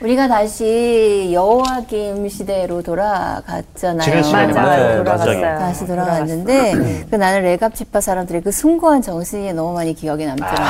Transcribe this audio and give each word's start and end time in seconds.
우리가 0.00 0.28
다시 0.28 1.28
여호와김 1.32 2.26
시대로 2.30 2.82
돌아갔잖아요. 2.82 4.00
지난 4.02 4.22
시간에 4.22 4.52
맞아요. 4.54 4.78
맞아요. 4.80 4.96
돌아갔어요. 5.04 5.58
다시 5.58 5.86
돌아갔는데 5.86 7.06
그 7.10 7.16
나는 7.16 7.42
레갑 7.42 7.74
지파 7.74 8.00
사람들의 8.00 8.40
그 8.42 8.50
숭고한 8.50 9.02
정신이 9.02 9.52
너무 9.52 9.74
많이 9.74 9.92
기억에 9.94 10.24
남더라고. 10.26 10.60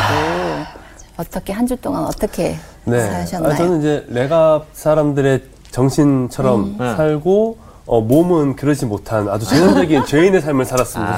어떻게 1.16 1.53
한 1.53 1.66
주 1.66 1.77
동안 1.77 2.04
어떻게 2.06 2.56
네. 2.85 3.01
사셨나요? 3.01 3.53
아, 3.53 3.56
저는 3.56 3.79
이제 3.80 4.04
레갑 4.08 4.67
사람들의 4.72 5.42
정신처럼 5.71 6.76
음. 6.81 6.97
살고 6.97 7.58
어, 7.87 8.01
몸은 8.01 8.56
그러지 8.56 8.87
못한 8.87 9.28
아주 9.28 9.47
전형적인 9.47 10.06
죄인의 10.06 10.40
삶을 10.40 10.65
살았습니다. 10.65 11.17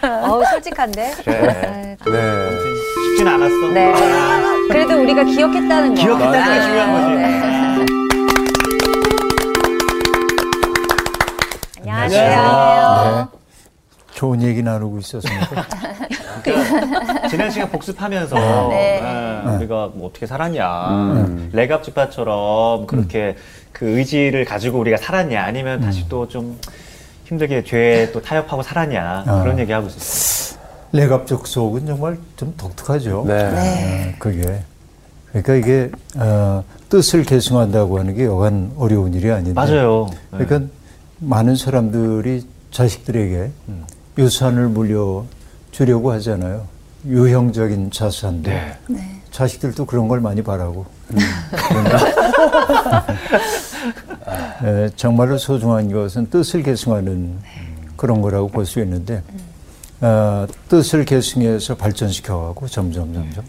어우, 0.28 0.44
솔직한데? 0.44 1.12
그래. 1.24 1.96
네. 2.04 2.50
쉽진 3.10 3.28
않았어. 3.28 3.68
네. 3.72 3.94
그래도 4.70 5.00
우리가 5.02 5.24
기억했다는 5.24 5.94
거. 5.94 6.00
기억했다는 6.00 6.54
게 6.54 6.62
중요한 6.66 6.92
거지. 6.92 7.14
네. 7.16 7.40
안녕하세요. 11.80 13.28
네. 13.32 13.38
좋은 14.14 14.42
얘기 14.42 14.62
나누고 14.62 14.98
있었습니다. 14.98 15.48
지난 17.28 17.50
시간 17.50 17.70
복습하면서 17.70 18.68
네. 18.70 19.00
아, 19.02 19.56
우리가 19.58 19.90
뭐 19.94 20.08
어떻게 20.08 20.26
살았냐 20.26 21.48
레갑 21.52 21.82
지파처럼 21.84 22.86
그렇게 22.86 23.36
그 23.72 23.98
의지를 23.98 24.44
가지고 24.44 24.78
우리가 24.78 24.96
살았냐 24.98 25.42
아니면 25.42 25.80
다시 25.80 26.08
또 26.08 26.26
좀 26.26 26.58
힘들게 27.24 27.62
죄에 27.64 28.10
또 28.12 28.20
타협하고 28.20 28.62
살았냐 28.62 29.24
아. 29.26 29.42
그런 29.42 29.58
얘기 29.58 29.70
하고 29.72 29.86
있었어요. 29.86 30.59
레갑적 30.92 31.46
속은 31.46 31.86
정말 31.86 32.18
좀 32.36 32.54
독특하죠. 32.56 33.24
네. 33.26 33.50
네. 33.50 34.08
어, 34.10 34.14
그게 34.18 34.62
그러니까 35.28 35.54
이게 35.54 35.90
어, 36.16 36.64
뜻을 36.88 37.22
계승한다고 37.24 37.98
하는 37.98 38.14
게 38.14 38.24
여간 38.24 38.72
어려운 38.76 39.14
일이 39.14 39.30
아닌데. 39.30 39.52
맞아요. 39.52 40.08
네. 40.32 40.44
그러니까 40.44 40.72
많은 41.20 41.54
사람들이 41.56 42.44
자식들에게 42.72 43.50
유산을 44.18 44.68
물려 44.68 45.24
주려고 45.70 46.10
하잖아요. 46.12 46.66
유형적인 47.06 47.90
자산도. 47.92 48.50
네. 48.50 48.76
네. 48.88 49.20
자식들도 49.30 49.86
그런 49.86 50.08
걸 50.08 50.20
많이 50.20 50.42
바라고. 50.42 50.84
그런데 51.68 51.96
에, 54.64 54.90
정말로 54.96 55.38
소중한 55.38 55.90
것은 55.92 56.28
뜻을 56.30 56.62
계승하는 56.64 57.38
그런 57.96 58.20
거라고 58.22 58.48
볼 58.48 58.66
수 58.66 58.80
있는데 58.80 59.22
어, 60.00 60.46
뜻을 60.68 61.04
계승해서 61.04 61.76
발전시켜가고 61.76 62.66
점점 62.68 63.12
점점 63.12 63.44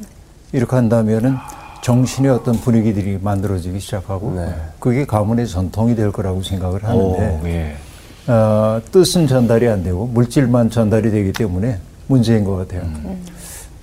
이렇게 0.52 0.75
한다면은 0.75 1.35
정신의 1.81 2.31
어떤 2.31 2.55
분위기들이 2.55 3.17
만들어지기 3.21 3.80
시작하고 3.80 4.35
네. 4.35 4.53
그게 4.80 5.05
가문의 5.05 5.47
전통이 5.47 5.95
될 5.95 6.11
거라고 6.11 6.43
생각을 6.43 6.83
오, 6.85 6.88
하는데 6.88 7.41
예. 7.45 8.31
어, 8.31 8.81
뜻은 8.91 9.27
전달이 9.27 9.67
안 9.67 9.83
되고 9.83 10.05
물질만 10.05 10.69
전달이 10.69 11.09
되기 11.09 11.33
때문에 11.33 11.80
문제인 12.08 12.43
것 12.43 12.55
같아요. 12.58 12.83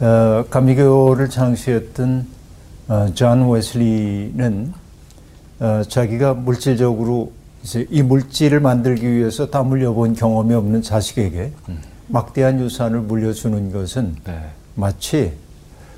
어, 0.00 0.44
감리교를 0.48 1.28
창시했던 1.28 2.26
어, 2.88 3.08
존 3.14 3.50
웨슬리는 3.50 4.72
어, 5.60 5.82
자기가 5.88 6.34
물질적으로 6.34 7.32
이제 7.64 7.86
이 7.90 8.02
물질을 8.02 8.60
만들기 8.60 9.10
위해서 9.10 9.50
땀 9.50 9.72
흘려본 9.72 10.14
경험이 10.14 10.54
없는 10.54 10.82
자식에게 10.82 11.50
막대한 12.08 12.58
유산을 12.60 13.00
물려주는 13.00 13.72
것은 13.72 14.16
네. 14.24 14.50
마치 14.74 15.32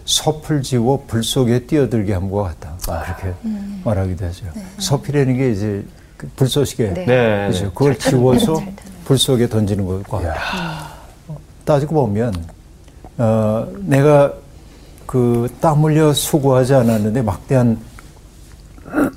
섶을 0.05 0.63
지워 0.63 1.05
불 1.07 1.23
속에 1.23 1.67
뛰어들게 1.67 2.13
함과 2.13 2.43
같다. 2.43 2.77
그렇게 3.05 3.35
말하기도 3.85 4.25
하죠. 4.27 4.47
섶이라는 4.79 5.37
게 5.37 5.51
이제 5.53 5.85
그 6.17 6.29
불쏘시개 6.37 6.93
네. 6.95 7.05
네. 7.07 7.47
그죠. 7.49 7.73
그걸 7.73 7.97
지워서 7.99 8.61
불 9.05 9.17
속에 9.19 9.49
던지는 9.49 9.87
것과 9.87 10.21
따지고 11.65 12.07
보면 12.07 12.35
어, 13.19 13.69
내가 13.81 14.33
그 15.07 15.49
땀 15.61 15.83
흘려 15.85 16.13
수고하지 16.13 16.75
않았는데 16.75 17.23
막대한 17.23 17.79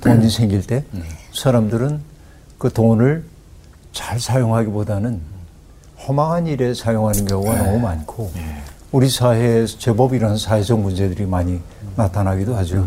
돈이 0.00 0.28
생길 0.30 0.62
때 0.66 0.84
사람들은 1.32 2.00
그 2.58 2.72
돈을 2.72 3.24
잘 3.92 4.20
사용하기보다는 4.20 5.33
허망한 6.06 6.46
일에 6.46 6.74
사용하는 6.74 7.24
경우가 7.24 7.56
너무 7.62 7.78
많고 7.78 8.30
우리 8.92 9.08
사회에서 9.08 9.78
제법 9.78 10.14
이런 10.14 10.36
사회적 10.36 10.78
문제들이 10.78 11.26
많이 11.26 11.60
나타나기도 11.96 12.54
하죠. 12.56 12.86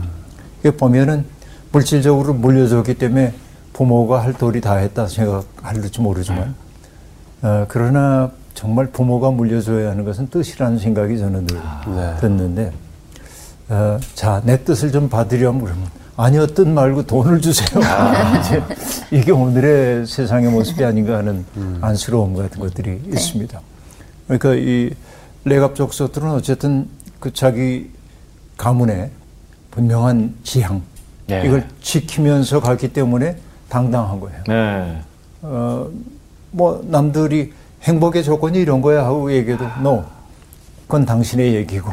이게 0.60 0.72
보면은 0.72 1.26
물질적으로 1.72 2.34
물려줬기 2.34 2.96
때문에 2.96 3.34
부모가 3.74 4.24
할 4.24 4.34
도리 4.34 4.62
다 4.62 4.76
했다 4.76 5.08
생각할지 5.08 6.02
모르지만 6.02 6.56
어, 7.42 7.66
그러나 7.68 8.32
정말 8.54 8.88
부모가 8.88 9.30
물려줘야 9.32 9.92
하는 9.92 10.04
것은 10.04 10.30
뜻이라는 10.30 10.80
생각이 10.80 11.20
저는 11.20 11.46
늘 11.46 11.62
네. 11.96 12.16
듣는데 12.20 12.72
어, 13.70 14.00
자, 14.16 14.42
내 14.46 14.64
뜻을 14.64 14.92
좀 14.92 15.10
받으려면 15.10 15.62
그러면 15.62 15.84
아니요, 16.18 16.48
뜻 16.48 16.68
말고 16.68 17.06
돈을 17.06 17.42
주세요. 17.42 17.80
이제 18.42 18.64
이게 19.12 19.32
오늘의 19.32 20.08
세상의 20.08 20.50
모습이 20.50 20.84
아닌가 20.84 21.18
하는 21.20 21.46
안쓰러움 21.80 22.36
같은 22.36 22.60
것들이 22.60 23.02
있습니다. 23.06 23.62
그러니까 24.26 24.56
이 24.56 24.90
레갑 25.46 25.76
족속들은 25.76 26.32
어쨌든 26.32 26.88
그 27.20 27.32
자기 27.32 27.92
가문의 28.58 29.12
분명한 29.70 30.36
지향 30.44 30.82
네. 31.28 31.44
이걸 31.46 31.68
지키면서 31.82 32.62
갔기 32.62 32.94
때문에 32.94 33.38
당당한 33.70 34.20
거예요. 34.20 34.44
네. 34.48 35.02
어, 35.44 35.88
뭐 36.50 36.84
남들이 36.88 37.54
행복의 37.84 38.24
조건이 38.24 38.60
이런 38.60 38.82
거야 38.82 39.06
하고 39.06 39.32
얘기해도 39.32 39.64
no. 39.80 40.04
그건 40.88 41.06
당신의 41.06 41.54
얘기고 41.54 41.92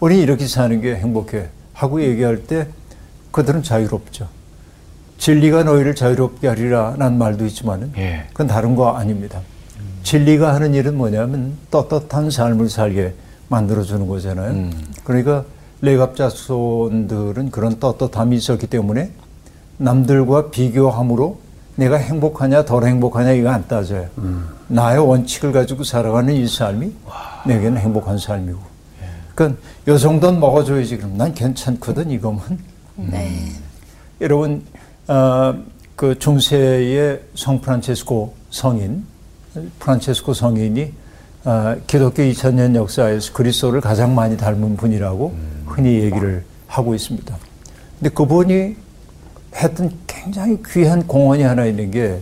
우리 0.00 0.20
이렇게 0.20 0.46
사는 0.46 0.80
게 0.82 0.96
행복해 0.96 1.48
하고 1.72 2.02
얘기할 2.02 2.42
때 2.46 2.68
그들은 3.30 3.62
자유롭죠. 3.62 4.28
진리가 5.18 5.64
너희를 5.64 5.94
자유롭게 5.94 6.48
하리라 6.48 6.94
는 6.96 7.18
말도 7.18 7.44
있지만은 7.46 7.92
예. 7.96 8.24
그건 8.32 8.46
다른 8.46 8.76
거 8.76 8.90
아닙니다. 8.90 9.40
진리가 10.04 10.54
하는 10.54 10.74
일은 10.74 10.96
뭐냐면 10.96 11.54
떳떳한 11.70 12.30
삶을 12.30 12.70
살게 12.70 13.14
만들어주는 13.48 14.06
거잖아요. 14.06 14.70
그러니까 15.04 15.44
레갑 15.80 16.16
자손들은 16.16 17.50
그런 17.50 17.78
떳떳함이 17.78 18.36
있었기 18.36 18.68
때문에 18.68 19.10
남들과 19.76 20.50
비교함으로 20.50 21.40
내가 21.76 21.96
행복하냐 21.96 22.64
덜 22.64 22.84
행복하냐 22.84 23.32
이거 23.32 23.50
안 23.50 23.66
따져요. 23.68 24.08
나의 24.68 24.98
원칙을 24.98 25.52
가지고 25.52 25.84
살아가는 25.84 26.34
이 26.34 26.46
삶이 26.46 26.92
내게는 27.46 27.78
행복한 27.78 28.18
삶이고. 28.18 28.58
그러니까 29.34 29.60
요 29.86 29.98
정도는 29.98 30.40
먹어줘야지 30.40 30.96
그럼 30.96 31.16
난 31.16 31.34
괜찮거든 31.34 32.10
이거면. 32.10 32.40
네. 32.98 33.52
여러분 34.20 34.64
어, 35.06 35.54
그 35.94 36.18
중세의 36.18 37.22
성 37.34 37.60
프란체스코 37.60 38.34
성인 38.50 39.04
프란체스코 39.78 40.34
성인이 40.34 40.92
어, 41.44 41.76
기독교 41.86 42.22
2000년 42.22 42.74
역사에서 42.74 43.32
그리스도를 43.32 43.80
가장 43.80 44.14
많이 44.14 44.36
닮은 44.36 44.76
분이라고 44.76 45.34
흔히 45.66 46.00
얘기를 46.00 46.44
하고 46.66 46.94
있습니다. 46.94 47.36
근데 47.98 48.10
그분이 48.10 48.76
했던 49.54 49.92
굉장히 50.06 50.58
귀한 50.66 51.06
공헌이 51.06 51.42
하나 51.42 51.66
있는 51.66 51.90
게 51.90 52.20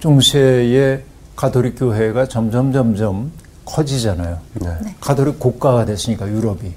중세의 0.00 1.02
가톨릭 1.34 1.78
교회가 1.78 2.26
점점 2.26 2.72
점점 2.72 3.32
커지잖아요. 3.64 4.38
네. 4.60 4.68
가톨릭 5.00 5.38
국가가 5.38 5.86
됐으니까 5.86 6.28
유럽이 6.28 6.72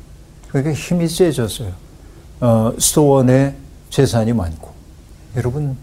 그러니까 0.47 0.73
힘이 0.73 1.09
세졌어요. 1.09 1.86
어, 2.39 2.71
수도원에 2.77 3.55
재산이 3.89 4.33
많고 4.33 4.69
여러분 5.35 5.77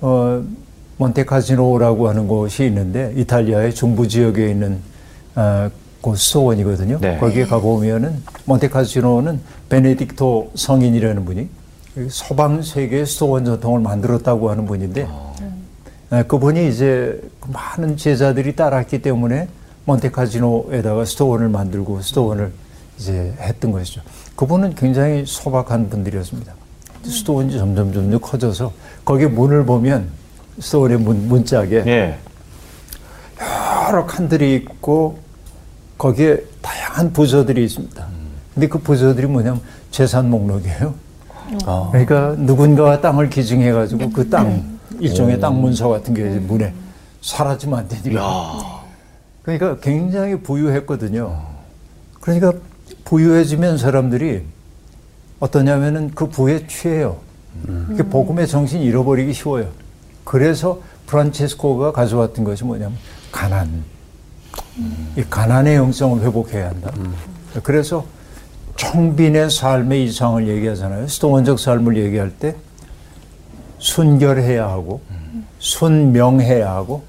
어, 0.00 0.42
몬테카지노라고 0.98 2.08
하는 2.08 2.28
곳이 2.28 2.64
있는데 2.66 3.12
이탈리아의 3.16 3.74
중부 3.74 4.08
지역에 4.08 4.50
있는 4.50 4.80
어, 5.34 5.70
그 6.02 6.14
수도원이거든요. 6.14 6.98
네. 7.00 7.18
거기에 7.18 7.44
가보면은 7.44 8.22
몬테카지노는 8.44 9.40
베네딕토 9.68 10.56
성인이라는 10.56 11.24
분이 11.24 11.48
서방 12.08 12.62
세계 12.62 13.04
수도원 13.04 13.44
전통을 13.44 13.80
만들었다고 13.80 14.50
하는 14.50 14.66
분인데 14.66 15.08
에, 16.12 16.22
그분이 16.22 16.68
이제 16.68 17.20
그 17.40 17.50
많은 17.50 17.96
제자들이 17.96 18.54
따랐기 18.54 19.02
때문에 19.02 19.48
몬테카지노에다가 19.86 21.04
수도원을 21.04 21.48
만들고 21.48 22.00
수도원을 22.02 22.52
이제 22.98 23.34
했던 23.40 23.72
것이죠. 23.72 24.00
그분은 24.38 24.76
굉장히 24.76 25.24
소박한 25.26 25.90
분들이었습니다. 25.90 26.52
수도원이 27.02 27.58
점점 27.58 27.92
점점 27.92 28.20
커져서 28.20 28.72
거기 29.04 29.26
문을 29.26 29.66
보면 29.66 30.10
수도원의 30.60 30.98
문, 30.98 31.26
문짝에 31.26 31.82
예. 31.88 32.18
여러 33.88 34.06
칸들이 34.06 34.54
있고 34.54 35.18
거기에 35.98 36.40
다양한 36.62 37.12
부서들이 37.12 37.64
있습니다. 37.64 38.06
근데 38.54 38.68
그 38.68 38.78
부서들이 38.78 39.26
뭐냐면 39.26 39.60
재산 39.90 40.30
목록이에요. 40.30 40.94
아. 41.66 41.88
그러니까 41.90 42.36
누군가가 42.38 43.00
땅을 43.00 43.30
기증해 43.30 43.72
가지고 43.72 44.08
그 44.10 44.30
땅 44.30 44.78
일종의 45.00 45.40
땅 45.40 45.60
문서 45.60 45.88
같은 45.88 46.14
게 46.14 46.22
문에 46.22 46.72
사라지면 47.22 47.76
안 47.76 47.88
되니까. 47.88 48.84
그러니까 49.42 49.78
굉장히 49.80 50.38
부유했거든요. 50.38 51.42
그러니까 52.20 52.52
부유해지면 53.08 53.78
사람들이 53.78 54.42
어떠냐면은 55.40 56.10
그 56.14 56.28
부에 56.28 56.66
취해요. 56.66 57.16
그 57.64 58.06
복음의 58.06 58.46
정신 58.46 58.82
잃어버리기 58.82 59.32
쉬워요. 59.32 59.68
그래서 60.24 60.82
프란체스코가 61.06 61.92
가져왔던 61.92 62.44
것이 62.44 62.64
뭐냐면 62.64 62.98
가난. 63.32 63.82
이 65.16 65.24
가난의 65.28 65.76
영성을 65.76 66.20
회복해야 66.20 66.68
한다. 66.68 66.92
그래서 67.62 68.04
청빈의 68.76 69.50
삶의 69.50 70.04
이상을 70.04 70.46
얘기하잖아요. 70.46 71.08
수동원적 71.08 71.58
삶을 71.58 71.96
얘기할 71.96 72.30
때 72.30 72.56
순결해야 73.78 74.68
하고 74.68 75.00
순명해야 75.60 76.70
하고 76.70 77.04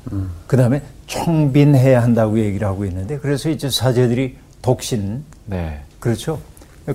그다음에 0.48 0.82
청빈해야 1.08 2.02
한다고 2.02 2.40
얘기를 2.40 2.66
하고 2.66 2.86
있는데 2.86 3.20
그래서 3.20 3.50
이제 3.50 3.70
사제들이 3.70 4.38
독신 4.62 5.26
네. 5.46 5.82
그렇죠. 6.00 6.40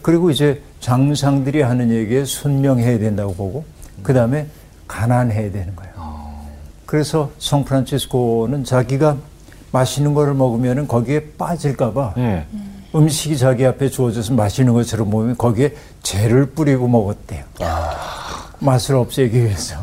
그리고 0.03 0.31
이제 0.31 0.63
장상들이 0.81 1.63
하는 1.63 1.91
얘기에 1.91 2.25
순명해야 2.25 2.99
된다고 2.99 3.35
보고 3.35 3.65
그 4.03 4.13
다음에 4.13 4.47
가난해야 4.89 5.53
되는 5.53 5.75
거예요. 5.77 5.95
그래서 6.87 7.31
성 7.39 7.65
프란치스코는 7.65 8.65
자기가 8.65 9.17
맛있는 9.73 10.15
거를 10.15 10.35
먹으면은 10.35 10.87
거기에 10.87 11.33
빠질까봐 11.39 12.15
네. 12.17 12.47
음식이 12.95 13.37
자기 13.37 13.67
앞에 13.67 13.89
주어져서 13.89 14.35
맛있는 14.35 14.73
것처럼 14.73 15.11
보면 15.11 15.37
거기에 15.37 15.75
죄를 16.03 16.47
뿌리고 16.47 16.87
먹었대요. 16.87 17.45
맛을 18.61 18.95
없애기 18.95 19.37
위해서. 19.37 19.77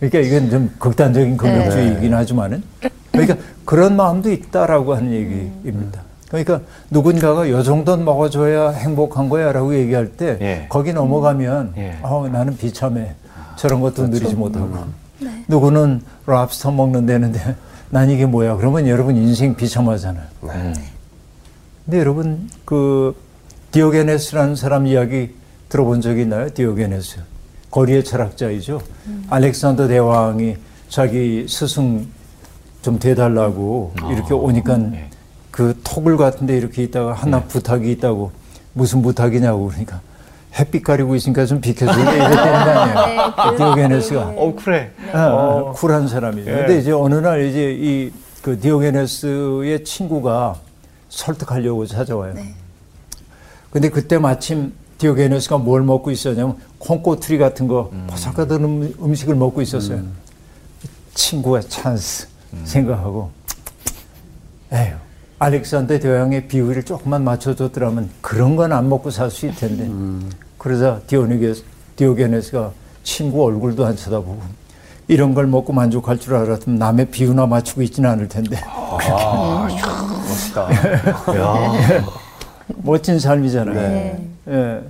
그러니까 0.00 0.20
이건 0.20 0.50
좀 0.50 0.74
극단적인 0.78 1.36
금욕주의이긴 1.36 2.14
하지만은 2.14 2.62
그러니까 3.10 3.36
그런 3.64 3.96
마음도 3.96 4.30
있다라고 4.30 4.94
하는 4.94 5.12
얘기입니다. 5.12 6.02
그러니까 6.28 6.60
누군가가 6.90 7.48
요 7.48 7.62
정도는 7.62 8.04
먹어줘야 8.04 8.70
행복한 8.70 9.28
거야라고 9.28 9.74
얘기할 9.74 10.12
때 10.12 10.38
예. 10.40 10.66
거기 10.68 10.92
넘어가면 10.92 11.74
예. 11.78 11.98
아 12.02 12.28
나는 12.30 12.56
비참해. 12.56 13.14
저런 13.56 13.80
것도 13.80 14.06
누리지 14.08 14.34
못하고. 14.34 14.68
누구는 15.48 16.02
랍스터 16.26 16.70
먹는다는데 16.70 17.56
난 17.90 18.10
이게 18.10 18.26
뭐야? 18.26 18.56
그러면 18.56 18.86
여러분 18.86 19.16
인생 19.16 19.54
비참하잖아요. 19.56 20.24
근데 21.84 21.98
여러분 21.98 22.48
그 22.64 23.16
디오게네스라는 23.72 24.54
사람 24.56 24.86
이야기 24.86 25.34
들어본 25.70 26.02
적이 26.02 26.22
있나요? 26.22 26.52
디오게네스. 26.52 27.20
거리의 27.70 28.04
철학자이죠. 28.04 28.80
알렉산더 29.30 29.88
대왕이 29.88 30.56
자기 30.88 31.46
스승 31.48 32.06
좀 32.82 32.98
돼달라고 32.98 33.92
이렇게 34.10 34.34
오니까 34.34 34.78
그 35.58 35.76
토굴 35.82 36.16
같은데 36.16 36.56
이렇게 36.56 36.84
있다가 36.84 37.14
하나 37.14 37.42
부탁이 37.42 37.90
있다고 37.90 38.30
무슨 38.74 39.02
부탁이냐고 39.02 39.66
그러니까 39.66 40.00
햇빛 40.56 40.84
가리고 40.84 41.16
있으니까 41.16 41.46
좀 41.46 41.60
비켜주게 41.60 42.00
이랬다는 42.00 42.64
거 42.64 42.80
아니에요. 42.80 43.56
디오게네스가. 43.56 44.20
어, 44.36 44.54
그래. 44.54 44.92
어, 45.12 45.18
어, 45.18 45.72
쿨한 45.72 46.06
사람이죠. 46.06 46.48
예. 46.48 46.54
근데 46.54 46.78
이제 46.78 46.92
어느 46.92 47.16
날 47.16 47.44
이제 47.44 47.72
이 47.72 48.12
그 48.40 48.60
디오게네스의 48.60 49.82
친구가 49.82 50.54
설득하려고 51.08 51.86
찾아와요. 51.86 52.34
근데 53.72 53.88
그때 53.90 54.16
마침 54.16 54.72
디오게네스가 54.98 55.58
뭘 55.58 55.82
먹고 55.82 56.12
있었냐면 56.12 56.56
콩꼬투리 56.78 57.36
같은 57.36 57.66
거 57.66 57.90
바삭하던 58.06 58.64
음, 58.64 58.94
음식을 59.02 59.34
먹고 59.34 59.60
있었어요. 59.60 60.02
친구의 61.14 61.64
찬스 61.68 62.28
생각하고 62.62 63.32
에휴 64.72 65.07
알렉산더 65.38 65.98
대왕의 66.00 66.48
비위를 66.48 66.82
조금만 66.82 67.22
맞춰줬더라면 67.24 68.10
그런 68.20 68.56
건 68.56 68.72
안 68.72 68.88
먹고 68.88 69.10
살 69.10 69.30
수 69.30 69.46
있을 69.46 69.56
텐데 69.76 69.88
그러자 70.58 71.00
디오니게스, 71.06 71.62
디오게네스가 71.96 72.72
친구 73.04 73.44
얼굴도 73.44 73.86
안 73.86 73.96
쳐다보고 73.96 74.40
이런 75.06 75.32
걸 75.34 75.46
먹고 75.46 75.72
만족할 75.72 76.18
줄 76.18 76.34
알았으면 76.34 76.78
남의 76.78 77.06
비위나 77.06 77.46
맞추고 77.46 77.82
있지는 77.82 78.10
않을 78.10 78.28
텐데 78.28 78.56
멋있다. 80.28 80.68
멋진 82.82 83.18
삶이잖아요. 83.18 84.18
예. 84.48 84.80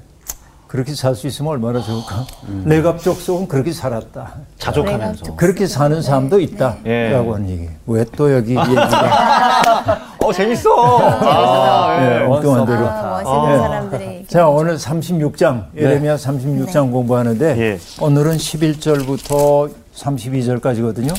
그렇게 0.69 0.95
살 0.95 1.15
수 1.15 1.27
있으면 1.27 1.53
얼마나 1.53 1.81
좋을까. 1.81 2.27
내갑족 2.65 3.17
속은 3.17 3.49
그렇게 3.49 3.73
살았다. 3.73 4.35
자족하면서. 4.59 5.35
그렇게 5.37 5.67
사는 5.67 6.01
사람도 6.03 6.41
있다라고 6.41 6.81
예. 6.87 7.15
하는 7.15 7.49
얘기. 7.49 7.69
왜 7.87 8.05
또 8.15 8.31
여기 8.33 8.51
얘기가 8.51 9.99
어, 10.23 10.31
재밌어. 10.33 10.69
아, 11.01 11.99
예, 12.03 12.25
엉뚱한 12.27 12.67
대로. 12.67 12.87
아, 12.87 13.23
멋있는 13.25 13.55
예. 13.55 13.59
사람들이. 13.59 14.27
자, 14.29 14.47
오늘 14.47 14.77
36장, 14.77 15.65
예레미야 15.75 16.17
36장 16.17 16.93
공부하는데, 16.93 17.59
예. 17.59 17.79
오늘은 18.05 18.37
11절부터 18.37 19.71
32절까지거든요. 19.95 21.15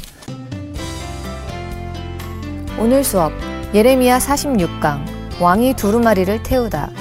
오늘 2.80 3.04
수업 3.04 3.32
예레미야 3.74 4.20
46강 4.20 5.00
왕이 5.42 5.74
두루마리를 5.74 6.44
태우다. 6.44 6.92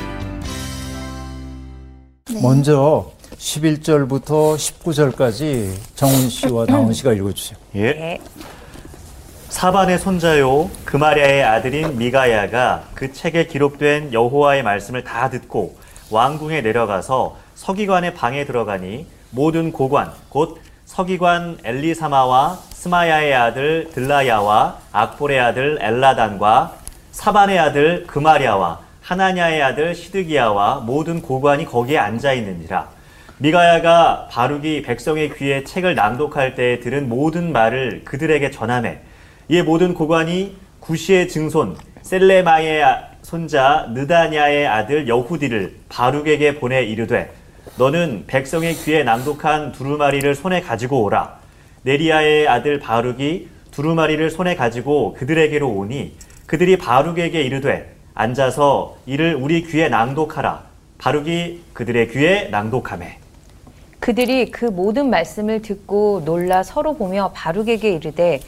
먼저 2.42 3.10
11절부터 3.38 4.56
19절까지 4.56 5.72
정훈 5.94 6.28
씨와 6.28 6.66
다운 6.66 6.92
씨가 6.92 7.12
읽어주세요. 7.14 7.58
예. 7.76 8.18
사반의 9.48 9.98
손자요 9.98 10.68
그마리아의 10.84 11.42
아들인 11.42 11.96
미가야가 11.96 12.84
그 12.94 13.12
책에 13.12 13.46
기록된 13.46 14.12
여호와의 14.12 14.62
말씀을 14.62 15.04
다 15.04 15.30
듣고 15.30 15.76
왕궁에 16.10 16.60
내려가서 16.60 17.36
서기관의 17.54 18.14
방에 18.14 18.44
들어가니 18.44 19.06
모든 19.30 19.72
고관 19.72 20.12
곧 20.28 20.58
서기관 20.84 21.58
엘리사마와 21.64 22.58
스마야의 22.70 23.34
아들 23.34 23.90
들라야와 23.94 24.78
악볼의 24.92 25.40
아들 25.40 25.78
엘라단과 25.80 26.76
사반의 27.12 27.58
아들 27.58 28.06
그마리아와 28.06 28.80
하나냐의 29.08 29.62
아들 29.62 29.94
시드기야와 29.94 30.80
모든 30.80 31.22
고관이 31.22 31.64
거기에 31.64 31.96
앉아 31.96 32.34
있는지라. 32.34 32.90
미가야가 33.38 34.28
바룩이 34.30 34.82
백성의 34.82 35.34
귀에 35.34 35.64
책을 35.64 35.94
낭독할 35.94 36.54
때 36.54 36.78
들은 36.80 37.08
모든 37.08 37.50
말을 37.50 38.02
그들에게 38.04 38.50
전하매 38.50 38.98
이에 39.48 39.62
모든 39.62 39.94
고관이 39.94 40.58
구시의 40.80 41.28
증손 41.28 41.78
셀레마의 42.02 42.84
아- 42.84 43.04
손자 43.22 43.86
느다냐의 43.94 44.66
아들 44.66 45.08
여후디를 45.08 45.76
바룩에게 45.88 46.56
보내 46.56 46.82
이르되 46.82 47.30
너는 47.78 48.24
백성의 48.26 48.74
귀에 48.74 49.04
낭독한 49.04 49.72
두루마리를 49.72 50.34
손에 50.34 50.60
가지고 50.60 51.04
오라. 51.04 51.38
네리아의 51.84 52.46
아들 52.46 52.78
바룩이 52.78 53.48
두루마리를 53.70 54.28
손에 54.30 54.54
가지고 54.54 55.14
그들에게로 55.14 55.66
오니 55.66 56.12
그들이 56.44 56.76
바룩에게 56.76 57.40
이르되 57.40 57.97
앉아서 58.20 58.96
이를 59.06 59.36
우리 59.36 59.62
귀에 59.62 59.88
낭독하라 59.88 60.64
바룩이 60.98 61.60
그들의 61.72 62.08
귀에 62.08 62.48
낭독하매 62.48 63.16
그들이 64.00 64.50
그 64.50 64.64
모든 64.64 65.08
말씀을 65.08 65.62
듣고 65.62 66.22
놀라 66.24 66.64
서로 66.64 66.96
보며 66.96 67.30
바룩에게 67.32 67.92
이르되 67.92 68.40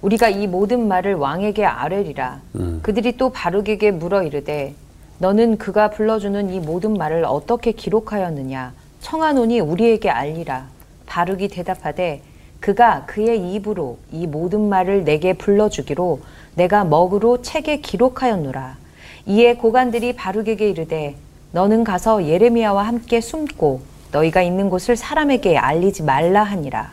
우리가 0.00 0.30
이 0.30 0.46
모든 0.46 0.88
말을 0.88 1.16
왕에게 1.16 1.66
아뢰리라. 1.66 2.40
그들이 2.80 3.18
또 3.18 3.28
바룩에게 3.28 3.90
물어 3.90 4.22
이르되 4.22 4.74
너는 5.18 5.58
그가 5.58 5.90
불러주는 5.90 6.48
이 6.48 6.60
모든 6.60 6.94
말을 6.94 7.24
어떻게 7.26 7.72
기록하였느냐 7.72 8.72
청하노니 9.00 9.60
우리에게 9.60 10.08
알리라. 10.08 10.68
바룩이 11.04 11.48
대답하되 11.48 12.22
그가 12.60 13.04
그의 13.04 13.52
입으로 13.52 13.98
이 14.12 14.26
모든 14.26 14.70
말을 14.70 15.04
내게 15.04 15.34
불러주기로 15.34 16.20
내가 16.54 16.84
먹으로 16.84 17.42
책에 17.42 17.80
기록하였노라. 17.80 18.80
이에 19.26 19.54
고관들이 19.54 20.14
바룩에게 20.14 20.70
이르되 20.70 21.16
너는 21.52 21.84
가서 21.84 22.26
예레미야와 22.26 22.86
함께 22.86 23.20
숨고 23.20 23.82
너희가 24.12 24.42
있는 24.42 24.70
곳을 24.70 24.96
사람에게 24.96 25.56
알리지 25.56 26.02
말라 26.02 26.42
하니라. 26.42 26.92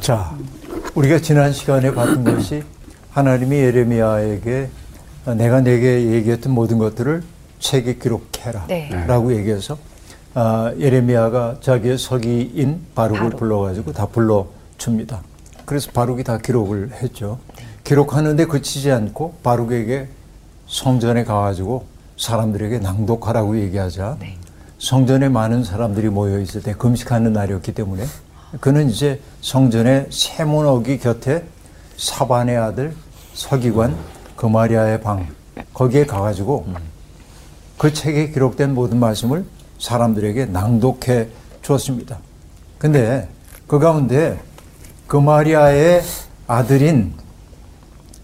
자, 0.00 0.34
우리가 0.94 1.18
지난 1.18 1.52
시간에 1.52 1.92
봤던 1.92 2.24
것이 2.24 2.62
하나님이 3.10 3.56
예레미야에게 3.56 4.68
내가 5.36 5.60
내게 5.60 6.12
얘기했던 6.12 6.52
모든 6.52 6.78
것들을 6.78 7.22
책에 7.58 7.94
기록해라 7.94 8.66
네. 8.68 8.90
라고 9.06 9.34
얘기해서 9.34 9.78
아, 10.34 10.72
예레미야가 10.78 11.58
자기의 11.60 11.96
서기인 11.96 12.80
바룩을 12.94 13.20
바룩. 13.20 13.36
불러가지고 13.38 13.92
다 13.92 14.06
불러줍니다. 14.06 15.22
그래서 15.64 15.90
바룩이 15.92 16.24
다 16.24 16.38
기록을 16.38 16.90
했죠. 17.02 17.38
기록하는데 17.84 18.44
그치지 18.46 18.90
않고 18.90 19.34
바룩에게 19.42 20.08
성전에 20.66 21.24
가가지고 21.24 21.84
사람들에게 22.16 22.78
낭독하라고 22.78 23.58
얘기하자 23.60 24.18
성전에 24.78 25.28
많은 25.28 25.64
사람들이 25.64 26.08
모여 26.08 26.38
있을 26.40 26.62
때 26.62 26.74
금식하는 26.74 27.32
날이었기 27.32 27.72
때문에 27.72 28.04
그는 28.60 28.88
이제 28.88 29.20
성전의 29.40 30.08
세문어기 30.10 30.98
곁에 30.98 31.44
사반의 31.96 32.56
아들 32.56 32.94
서기관 33.34 33.96
그마리아의 34.36 35.00
방 35.00 35.26
거기에 35.72 36.06
가가지고 36.06 36.66
그 37.78 37.92
책에 37.92 38.30
기록된 38.30 38.74
모든 38.74 38.98
말씀을 38.98 39.44
사람들에게 39.78 40.46
낭독해 40.46 41.28
주었습니다. 41.62 42.18
근데 42.78 43.28
그 43.66 43.78
가운데 43.78 44.40
그마리아의 45.06 46.02
아들인 46.46 47.14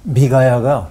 미가야가 0.02 0.90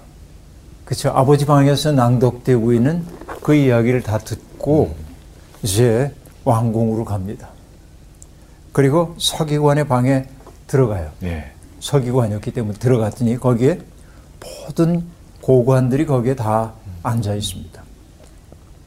그쵸 0.89 1.09
아버지 1.09 1.45
방에서 1.45 1.91
낭독되고 1.91 2.73
있는 2.73 3.05
그 3.43 3.53
이야기를 3.53 4.01
다 4.01 4.17
듣고 4.17 4.95
이제 5.61 6.11
왕궁으로 6.45 7.05
갑니다. 7.05 7.49
그리고 8.71 9.13
서기관의 9.19 9.87
방에 9.87 10.25
들어가요. 10.65 11.11
예. 11.21 11.51
서기관이었기 11.79 12.49
때문에 12.49 12.79
들어갔더니 12.79 13.37
거기에 13.37 13.81
모든 14.65 15.03
고관들이 15.41 16.07
거기에 16.07 16.35
다 16.35 16.73
앉아 17.03 17.35
있습니다. 17.35 17.83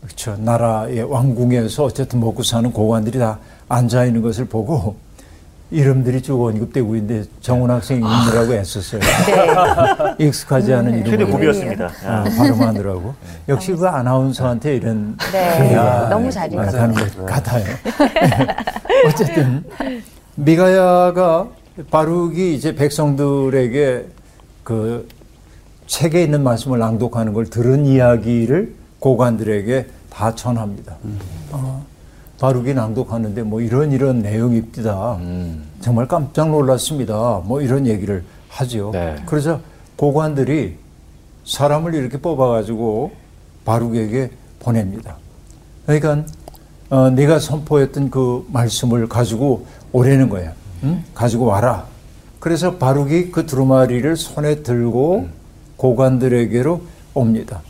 그렇죠. 0.02 0.37
나라의 0.38 1.04
왕궁에서 1.04 1.85
어쨌든 1.85 2.18
먹고 2.18 2.42
사는 2.42 2.73
고관들이 2.73 3.21
다 3.21 3.38
앉아 3.68 4.06
있는 4.06 4.23
것을 4.23 4.47
보고 4.47 4.97
이름들이 5.73 6.21
쭉 6.21 6.41
언급되고 6.45 6.97
있는데 6.97 7.29
정훈 7.41 7.71
학생이 7.71 8.00
읽느라고 8.00 8.52
애썼어요. 8.52 9.00
익숙하지 10.21 10.75
않은 10.75 10.99
이름을 10.99 11.11
최대 11.11 11.25
고비였습니다. 11.25 11.91
아, 12.05 12.25
발음하느라고. 12.25 13.14
역시 13.49 13.73
그 13.73 13.88
아나운서한테 13.88 14.76
이런 14.76 15.17
네. 15.33 15.57
기회가 15.57 16.09
너무 16.11 16.31
잘것 16.31 17.26
같아요. 17.26 17.64
어쨌든 19.09 19.64
미가야가 20.35 21.49
바룩이 21.91 22.55
이제 22.55 22.75
백성들에게 22.75 24.07
그 24.64 25.09
책에 25.87 26.23
있는 26.23 26.43
말씀을 26.43 26.79
낭독하는 26.79 27.33
걸 27.33 27.47
들은 27.47 27.87
이야기를 27.87 28.75
고관들에게 28.99 29.87
다 30.11 30.35
전합니다. 30.35 30.97
어, 31.50 31.85
바룩이 32.42 32.75
낭독하는데 32.75 33.44
뭐 33.44 33.61
이런 33.61 33.92
이런 33.92 34.20
내용이 34.20 34.58
있다. 34.58 35.16
정말 35.80 36.08
깜짝 36.08 36.50
놀랐습니다. 36.50 37.40
뭐 37.44 37.62
이런 37.62 37.87
얘기를 37.87 38.25
하죠. 38.49 38.90
네. 38.92 39.14
그래서 39.26 39.61
고관들이 39.94 40.76
사람을 41.44 41.94
이렇게 41.94 42.18
뽑아가지고 42.18 43.12
바룩에게 43.64 44.32
보냅니다. 44.58 45.18
그러니까 45.87 46.25
어, 46.90 47.11
네가 47.11 47.38
선포했던 47.38 48.11
그 48.11 48.44
말씀을 48.50 49.08
가지고 49.08 49.64
오라는 49.92 50.28
거야. 50.28 50.52
응? 50.82 51.04
가지고 51.14 51.44
와라. 51.44 51.87
그래서 52.40 52.76
바룩이 52.76 53.30
그 53.30 53.46
두루마리를 53.46 54.16
손에 54.16 54.64
들고 54.64 55.28
고관들에게로 55.76 56.82
옵니다. 57.14 57.62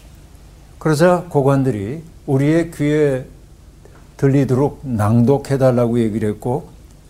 그러자 0.79 1.27
고관들이 1.29 2.03
우리의 2.25 2.71
귀에 2.71 3.27
들리도록 4.23 4.83
낭독해달라고 4.85 5.99
얘기를 5.99 6.29
했고, 6.29 6.69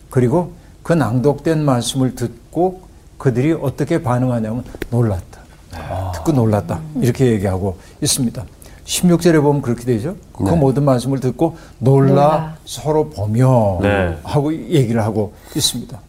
그리고 0.09 0.52
그 0.83 0.95
낭독된 0.95 1.62
말씀을 1.62 2.14
듣고 2.14 2.81
그들이 3.19 3.52
어떻게 3.52 4.02
반응하냐면 4.02 4.64
놀랐다. 4.90 5.42
듣고 6.14 6.33
놀랐다. 6.33 6.81
이렇게 7.02 7.26
얘기하고 7.33 7.76
있습니다. 8.00 8.42
16절에 8.87 9.42
보면 9.42 9.61
그렇게 9.61 9.85
되죠. 9.85 10.16
그 10.33 10.42
모든 10.42 10.85
말씀을 10.85 11.21
듣고 11.21 11.59
놀라, 11.78 12.09
놀라. 12.09 12.57
서로 12.64 13.11
보며 13.11 13.78
네. 13.83 14.19
하고 14.25 14.54
얘기를 14.54 15.02
하고 15.02 15.35
있습니다. 15.54 16.00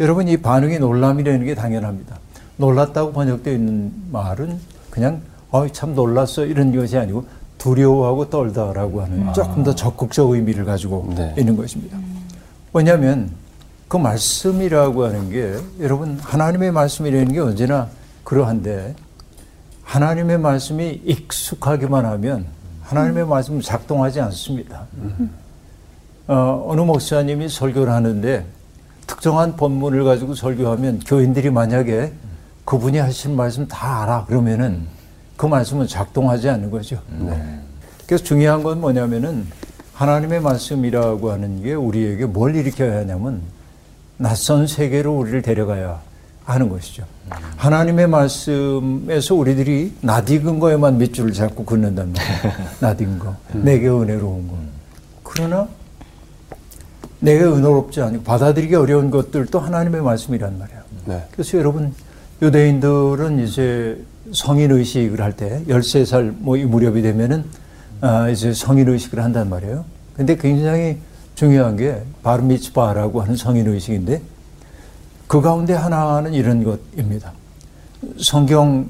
여러분 0.00 0.26
이 0.26 0.36
반응이 0.36 0.80
놀람이라는 0.80 1.46
게 1.46 1.54
당연합니다. 1.54 2.18
놀랐다고 2.56 3.12
번역되어 3.12 3.54
있는 3.54 3.92
말은 4.10 4.58
그냥 4.90 5.22
어이 5.50 5.72
참 5.72 5.94
놀랐어 5.94 6.44
이런 6.44 6.74
것이 6.74 6.98
아니고 6.98 7.24
두려워하고 7.58 8.30
떨다라고 8.30 9.02
하는 9.02 9.32
조금 9.34 9.64
더 9.64 9.74
적극적 9.74 10.30
의미를 10.30 10.64
가지고 10.64 11.12
네. 11.16 11.34
있는 11.36 11.56
것입니다. 11.56 11.98
왜냐하면 12.72 13.30
그 13.88 13.96
말씀이라고 13.96 15.04
하는 15.04 15.30
게 15.30 15.56
여러분 15.80 16.18
하나님의 16.20 16.72
말씀이라는 16.72 17.32
게 17.32 17.40
언제나 17.40 17.88
그러한데 18.24 18.94
하나님의 19.82 20.38
말씀이 20.38 21.00
익숙하기만 21.04 22.04
하면 22.04 22.46
하나님의 22.82 23.26
말씀은 23.26 23.60
작동하지 23.62 24.20
않습니다. 24.20 24.86
어, 26.26 26.66
어느 26.68 26.82
목사님이 26.82 27.48
설교를 27.48 27.92
하는데 27.92 28.44
특정한 29.06 29.56
본문을 29.56 30.04
가지고 30.04 30.34
설교하면 30.34 31.00
교인들이 31.00 31.50
만약에 31.50 32.12
그분이 32.66 32.98
하신 32.98 33.34
말씀 33.34 33.66
다 33.66 34.02
알아 34.02 34.26
그러면은 34.26 34.86
그 35.38 35.46
말씀은 35.46 35.86
작동하지 35.86 36.48
않는 36.50 36.70
거죠. 36.70 37.00
그래서 38.06 38.24
중요한 38.24 38.62
건 38.64 38.80
뭐냐면은 38.80 39.46
하나님의 39.94 40.40
말씀이라고 40.40 41.30
하는 41.30 41.62
게 41.62 41.74
우리에게 41.74 42.26
뭘 42.26 42.56
일으켜야 42.56 42.98
하냐면 42.98 43.40
낯선 44.16 44.66
세계로 44.66 45.16
우리를 45.16 45.40
데려가야 45.42 46.00
하는 46.44 46.68
것이죠. 46.68 47.04
하나님의 47.56 48.08
말씀에서 48.08 49.34
우리들이 49.36 49.94
낯익은 50.00 50.58
거에만 50.58 50.98
밑줄을 50.98 51.32
잡고 51.32 51.64
긋는단 51.64 52.12
말이에요. 52.12 52.68
낯익은 52.80 53.18
거. 53.20 53.36
내게 53.52 53.88
은혜로운 53.88 54.48
거. 54.48 54.56
그러나 55.22 55.68
내게 57.20 57.44
은혜롭지 57.44 58.00
않고 58.00 58.22
받아들이기 58.24 58.74
어려운 58.74 59.10
것들도 59.12 59.60
하나님의 59.60 60.02
말씀이란 60.02 60.58
말이에요. 60.58 60.80
네. 61.04 61.24
그래서 61.30 61.58
여러분 61.58 61.94
유대인들은 62.42 63.38
이제 63.46 64.02
성인 64.32 64.70
의식을 64.70 65.20
할 65.20 65.32
때 65.32 65.62
13살 65.68 66.34
뭐 66.38 66.56
이 66.56 66.64
무렵이 66.64 67.02
되면은 67.02 67.44
아 68.00 68.28
이제 68.28 68.52
성인 68.52 68.88
의식을 68.88 69.22
한단 69.22 69.48
말이에요. 69.48 69.84
근데 70.14 70.36
굉장히 70.36 70.98
중요한 71.34 71.76
게 71.76 72.02
바르미츠바라고 72.22 73.22
하는 73.22 73.36
성인 73.36 73.66
의식인데 73.68 74.20
그 75.26 75.40
가운데 75.40 75.74
하나는 75.74 76.34
이런 76.34 76.64
것입니다. 76.64 77.32
성경 78.20 78.86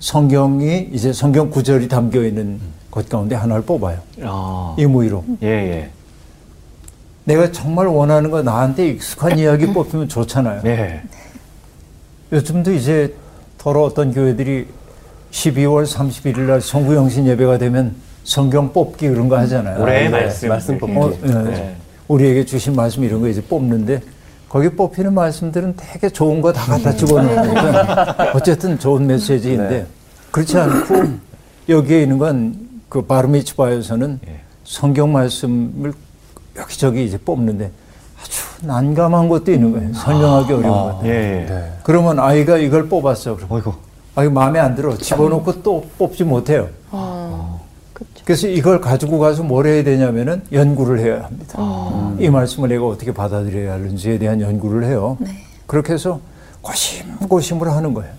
성경이 0.00 0.90
이제 0.92 1.12
성경 1.12 1.50
구절이 1.50 1.88
담겨 1.88 2.24
있는 2.24 2.60
것 2.90 3.08
가운데 3.08 3.34
하나를 3.34 3.62
뽑아요. 3.64 3.98
아, 4.22 4.76
임의로. 4.78 5.24
예, 5.42 5.46
예. 5.48 5.90
내가 7.24 7.50
정말 7.52 7.86
원하는 7.88 8.30
거 8.30 8.42
나한테 8.42 8.88
익숙한 8.90 9.38
이야기 9.38 9.66
뽑히면 9.66 10.08
좋잖아요. 10.08 10.62
예. 10.66 11.02
요즘도 12.32 12.72
이제 12.72 13.14
더러 13.68 13.82
어떤 13.82 14.14
교회들이 14.14 14.66
12월 15.30 15.84
31일 15.84 16.38
날 16.40 16.60
성구영신 16.62 17.26
예배가 17.26 17.58
되면 17.58 17.94
성경 18.24 18.72
뽑기 18.72 19.10
그런 19.10 19.28
거 19.28 19.36
하잖아요. 19.40 19.82
올해의 19.82 20.04
네, 20.04 20.08
말씀. 20.08 20.48
말씀. 20.48 20.78
뽑기. 20.78 20.96
어, 20.96 21.12
예. 21.22 21.28
네. 21.28 21.76
우리에게 22.08 22.46
주신 22.46 22.74
말씀 22.74 23.04
이런 23.04 23.20
거 23.20 23.28
이제 23.28 23.42
뽑는데 23.42 24.00
거기 24.48 24.70
뽑히는 24.70 25.12
말씀들은 25.12 25.74
되게 25.76 26.08
좋은 26.08 26.40
거 26.40 26.50
다 26.50 26.64
갖다 26.64 26.94
집어넣으니까 26.96 28.32
어쨌든 28.34 28.78
좋은 28.78 29.06
메시지인데 29.06 29.84
그렇지 30.30 30.56
않고 30.56 30.94
여기에 31.68 32.02
있는 32.02 32.16
건 32.18 32.68
그 32.88 33.02
바르미츠바에서는 33.02 34.20
예. 34.28 34.40
성경 34.64 35.12
말씀을 35.12 35.92
여기저기 36.56 37.04
이제 37.04 37.18
뽑는데 37.18 37.70
난감한 38.62 39.28
것도 39.28 39.52
있는 39.52 39.72
거예요. 39.72 39.94
설명하기 39.94 40.52
어려운 40.52 40.72
것. 40.72 41.00
예, 41.04 41.08
예. 41.08 41.46
네. 41.46 41.72
그러면 41.82 42.18
아이가 42.18 42.56
이걸 42.58 42.88
뽑았어. 42.88 43.36
그럼. 43.36 43.74
아, 44.14 44.24
이거 44.24 44.32
마음에 44.32 44.58
안 44.58 44.74
들어. 44.74 44.96
집어넣고 44.96 45.62
또 45.62 45.86
뽑지 45.96 46.24
못해요. 46.24 46.68
그래서 48.24 48.46
이걸 48.46 48.80
가지고 48.80 49.18
가서 49.18 49.42
뭘 49.42 49.66
해야 49.66 49.82
되냐면은 49.82 50.42
연구를 50.52 50.98
해야 51.00 51.24
합니다. 51.24 51.58
이 52.18 52.28
말씀을 52.28 52.68
내가 52.68 52.86
어떻게 52.86 53.12
받아들여야 53.12 53.72
하는지에 53.74 54.18
대한 54.18 54.40
연구를 54.40 54.84
해요. 54.84 55.16
그렇게 55.66 55.94
해서 55.94 56.20
고심고심을 56.60 57.70
하는 57.70 57.94
거예요. 57.94 58.12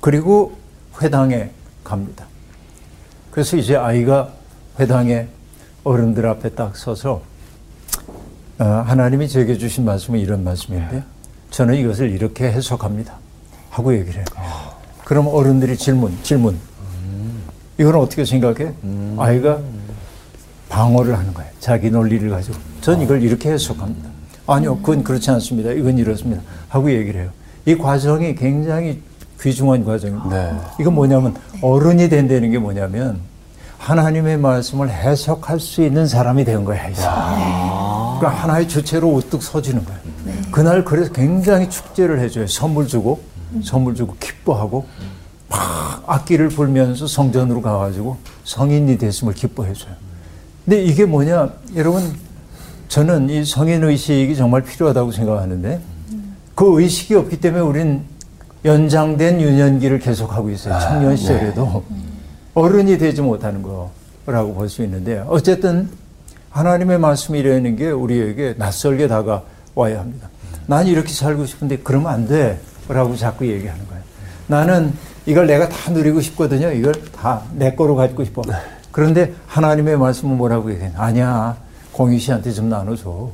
그리고 0.00 0.52
회당에 1.00 1.50
갑니다. 1.84 2.24
그래서 3.30 3.56
이제 3.56 3.76
아이가 3.76 4.30
회당에 4.80 5.28
어른들 5.84 6.26
앞에 6.26 6.50
딱 6.50 6.76
서서 6.76 7.12
어, 7.12 7.22
하나님이 8.58 9.28
제게 9.28 9.58
주신 9.58 9.84
말씀은 9.84 10.18
이런 10.18 10.44
말씀인데 10.44 11.02
저는 11.50 11.74
이것을 11.74 12.10
이렇게 12.10 12.50
해석합니다. 12.50 13.14
하고 13.70 13.94
얘기를 13.94 14.14
해요. 14.16 14.24
그럼 15.04 15.28
어른들이 15.28 15.76
질문, 15.76 16.16
질문. 16.22 16.56
이건 17.78 17.94
어떻게 17.96 18.24
생각해? 18.24 18.72
아이가 19.18 19.58
방어를 20.68 21.16
하는 21.18 21.34
거예요. 21.34 21.50
자기 21.60 21.90
논리를 21.90 22.28
가지고. 22.30 22.56
전 22.80 23.00
이걸 23.00 23.22
이렇게 23.22 23.52
해석합니다. 23.52 24.08
아니요, 24.46 24.76
그건 24.78 25.04
그렇지 25.04 25.30
않습니다. 25.30 25.72
이건 25.72 25.98
이렇습니다. 25.98 26.42
하고 26.68 26.90
얘기를 26.90 27.22
해요. 27.22 27.30
이 27.66 27.76
과정이 27.76 28.34
굉장히 28.34 29.02
귀중한 29.40 29.84
과정입니다. 29.84 30.52
네. 30.52 30.58
이건 30.80 30.94
뭐냐면 30.94 31.36
어른이 31.60 32.08
된다는 32.08 32.50
게 32.50 32.58
뭐냐면 32.58 33.20
하나님의 33.78 34.38
말씀을 34.38 34.88
해석할 34.88 35.60
수 35.60 35.82
있는 35.82 36.06
사람이 36.06 36.44
된. 36.44 36.62
이제. 36.62 37.02
그러니까 38.18 38.42
하나의 38.42 38.68
주체로 38.68 39.14
우뚝 39.14 39.42
서지는 39.42 39.84
거야. 39.84 39.96
그날 40.50 40.84
그래서 40.84 41.12
굉장히 41.12 41.68
축제를 41.70 42.20
해줘요. 42.20 42.46
선물 42.46 42.86
주고, 42.86 43.20
선물 43.62 43.94
주고 43.94 44.16
기뻐하고, 44.18 44.86
막 45.48 46.02
악기를 46.06 46.48
불면서 46.48 47.06
성전으로 47.06 47.62
가가지고 47.62 48.16
성인이 48.44 48.98
됐음을 48.98 49.34
기뻐해줘요. 49.34 49.92
근데 50.64 50.82
이게 50.82 51.04
뭐냐, 51.04 51.50
여러분, 51.76 52.02
저는 52.88 53.30
이 53.30 53.44
성인 53.44 53.84
의식이 53.84 54.34
정말 54.36 54.62
필요하다고 54.62 55.12
생각하는데, 55.12 55.80
그 56.54 56.80
의식이 56.80 57.14
없기 57.14 57.40
때문에 57.40 57.62
우리는 57.62 58.02
연장된 58.64 59.40
유년기를 59.40 60.00
계속하고 60.00 60.50
있어요. 60.50 60.78
청년 60.80 61.16
시절에도. 61.16 61.84
어른이 62.54 62.98
되지 62.98 63.22
못하는 63.22 63.62
거라고 63.62 64.54
볼 64.54 64.68
수 64.68 64.82
있는데, 64.82 65.22
어쨌든 65.28 65.88
하나님의 66.60 66.98
말씀이 66.98 67.38
이라는 67.40 67.76
게 67.76 67.90
우리에게 67.90 68.54
낯설게 68.56 69.08
다가와야 69.08 70.00
합니다. 70.00 70.30
난 70.66 70.86
이렇게 70.86 71.12
살고 71.12 71.44
싶은데 71.44 71.80
그러면 71.84 72.10
안 72.10 72.26
돼. 72.26 72.58
라고 72.88 73.14
자꾸 73.14 73.46
얘기하는 73.46 73.86
거예요. 73.88 74.02
나는 74.46 74.92
이걸 75.26 75.46
내가 75.46 75.68
다 75.68 75.90
누리고 75.90 76.20
싶거든요. 76.22 76.72
이걸 76.72 76.94
다 77.12 77.42
내 77.54 77.74
거로 77.74 77.94
갖고 77.94 78.24
싶어. 78.24 78.42
그런데 78.90 79.34
하나님의 79.48 79.98
말씀은 79.98 80.36
뭐라고 80.38 80.72
얘기해? 80.72 80.92
아니야. 80.96 81.56
공유 81.92 82.18
씨한테 82.18 82.52
좀 82.52 82.70
나눠줘. 82.70 83.30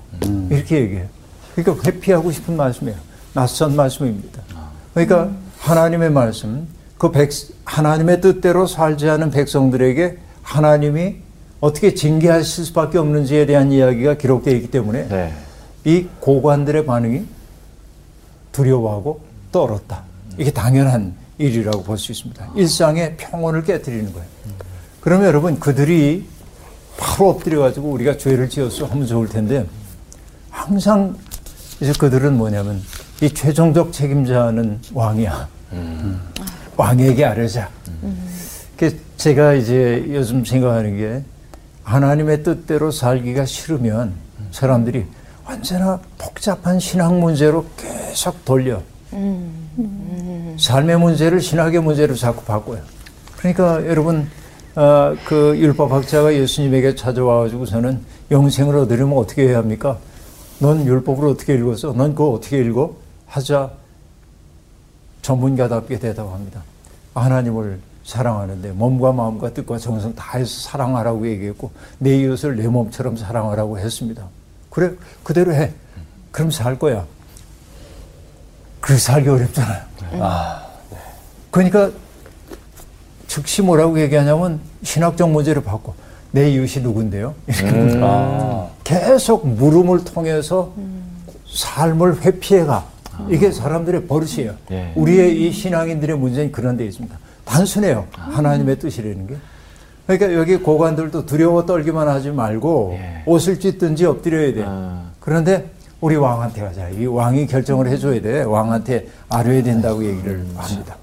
이렇게 0.51 0.81
얘기해요. 0.81 1.07
그러니까 1.55 1.87
회피하고 1.89 2.33
싶은 2.33 2.57
말씀이에요. 2.57 2.97
낯선 3.35 3.77
말씀입니다. 3.77 4.41
그러니까 4.95 5.31
하나님의 5.61 6.11
말씀, 6.11 6.67
그 6.99 7.13
백, 7.13 7.31
하나님의 7.67 8.21
뜻대로 8.21 8.67
살지 8.67 9.09
않은 9.09 9.31
백성들에게 9.31 10.19
하나님이 10.43 11.17
어떻게 11.63 11.95
징계하실 11.95 12.65
수밖에 12.67 12.99
없는지에 12.99 13.47
대한 13.47 13.71
이야기가 13.71 14.15
기록되어 14.15 14.53
있기 14.57 14.71
때문에 14.73 15.07
네. 15.09 15.33
이 15.85 16.09
고관들의 16.19 16.85
반응이 16.85 17.25
두려워하고 18.51 19.21
떨었다. 19.53 20.03
이게 20.39 20.51
당연한 20.51 21.15
일이라고 21.39 21.85
볼 21.85 21.97
수 21.99 22.11
있습니다. 22.11 22.51
일상의 22.57 23.17
평온을 23.17 23.63
깨뜨리는 23.63 24.13
거예요. 24.13 24.27
그러면 25.01 25.27
여러분 25.29 25.61
그들이 25.61 26.27
바로 26.97 27.31
엎드려가지고 27.31 27.91
우리가 27.91 28.19
죄를 28.19 28.49
지었어 28.49 28.87
하면 28.87 29.07
좋을 29.07 29.29
텐데 29.29 29.65
항상 30.51 31.17
이제 31.81 31.93
그들은 31.97 32.37
뭐냐면 32.37 32.83
이 33.23 33.33
최종적 33.33 33.93
책임자는 33.93 34.81
왕이야. 34.93 35.49
왕에게 36.77 37.25
아뢰자. 37.25 37.71
그 38.77 38.99
제가 39.17 39.55
이제 39.55 40.05
요즘 40.09 40.45
생각하는 40.45 40.97
게 40.97 41.23
하나님의 41.85 42.43
뜻대로 42.43 42.91
살기가 42.91 43.45
싫으면 43.45 44.15
사람들이 44.51 45.07
언제나 45.45 46.01
복잡한 46.19 46.79
신앙 46.79 47.21
문제로 47.21 47.67
계속 47.77 48.45
돌려. 48.45 48.81
삶의 50.59 50.99
문제를 50.99 51.41
신학의 51.41 51.83
문제로 51.83 52.15
자꾸 52.15 52.45
바꿔요. 52.45 52.81
그러니까 53.39 53.87
여러분, 53.87 54.29
어, 54.75 55.15
그 55.27 55.57
율법학자가 55.59 56.35
예수님에게 56.35 56.95
찾아와가지고서는 56.95 58.01
영생을 58.31 58.77
얻으려면 58.77 59.19
어떻게 59.19 59.49
해야 59.49 59.59
합니까? 59.59 59.99
넌 60.61 60.87
율법을 60.87 61.29
어떻게 61.29 61.55
읽었어? 61.55 61.93
넌 61.93 62.15
그거 62.15 62.31
어떻게 62.31 62.59
읽어? 62.59 62.95
하자 63.27 63.73
전문가답게 65.23 65.99
대답합니다. 65.99 66.63
하나님을 67.15 67.81
사랑하는데 68.05 68.73
몸과 68.73 69.13
마음과 69.13 69.55
뜻과 69.55 69.79
정성 69.79 70.15
다해서 70.15 70.69
사랑하라고 70.69 71.29
얘기했고 71.29 71.71
내 71.99 72.19
이웃을 72.19 72.57
내 72.57 72.67
몸처럼 72.67 73.17
사랑하라고 73.17 73.79
했습니다. 73.79 74.25
그래 74.71 74.93
그대로 75.23 75.55
해. 75.55 75.73
그럼 76.31 76.51
살 76.51 76.79
거야. 76.79 77.05
그 78.81 78.99
살기 78.99 79.29
어렵잖아요. 79.29 79.83
그러니까 81.51 81.91
즉시 83.29 83.63
뭐라고 83.63 84.01
얘기하냐면 84.01 84.61
신학적 84.83 85.31
문제를 85.31 85.63
받고 85.63 85.95
내 86.33 86.51
이웃이 86.51 86.83
누군데요? 86.83 87.35
이렇게 87.47 87.71
묻어요. 87.71 88.71
계속 88.83 89.47
물음을 89.47 90.05
통해서 90.05 90.73
삶을 91.49 92.23
회피해가. 92.23 92.91
이게 93.29 93.53
사람들의 93.53 94.07
버릇이에요. 94.07 94.55
예. 94.71 94.93
우리의 94.97 95.43
이 95.47 95.53
신앙인들의 95.53 96.17
문제는 96.17 96.51
그런 96.51 96.77
데 96.79 96.87
있습니다. 96.87 97.17
단순해요. 97.53 98.07
하나님의 98.13 98.79
뜻이라는 98.79 99.27
게. 99.27 99.37
그러니까 100.07 100.35
여기 100.35 100.57
고관들도 100.57 101.27
두려워 101.27 101.67
떨기만 101.67 102.09
하지 102.09 102.31
말고 102.31 102.97
예. 102.99 103.23
옷을 103.27 103.61
찢든지 103.61 104.07
엎드려야 104.07 104.55
돼. 104.55 104.65
아. 104.67 105.11
그런데 105.21 105.71
우리 106.01 106.17
왕한테 106.17 106.63
가자. 106.63 106.89
이 106.89 107.07
왕이 107.07 107.47
결정을 107.47 107.89
해줘야 107.89 108.21
돼. 108.21 108.43
왕한테 108.43 109.07
아뢰야 109.29 109.63
된다고 109.63 110.05
얘기를 110.05 110.45
합니다. 110.57 110.97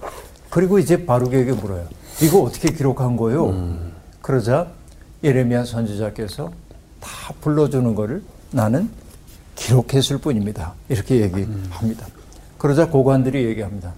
그리고 0.49 0.79
이제 0.79 1.05
바룩에게 1.05 1.53
물어요. 1.53 1.85
이거 2.21 2.41
어떻게 2.41 2.73
기록한 2.73 3.15
거요? 3.15 3.77
그러자 4.21 4.67
예레미야 5.23 5.63
선지자께서 5.65 6.51
다 6.99 7.33
불러주는 7.39 7.95
거를 7.95 8.21
나는 8.51 8.89
기록했을 9.55 10.17
뿐입니다. 10.17 10.73
이렇게 10.89 11.21
얘기합니다. 11.21 12.07
그러자 12.57 12.89
고관들이 12.89 13.45
얘기합니다. 13.45 13.93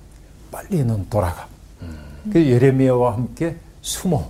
빨리 0.52 0.84
넌 0.84 1.08
돌아가. 1.10 1.48
그 2.32 2.46
예레미야와 2.46 3.14
함께 3.14 3.56
숨어. 3.82 4.30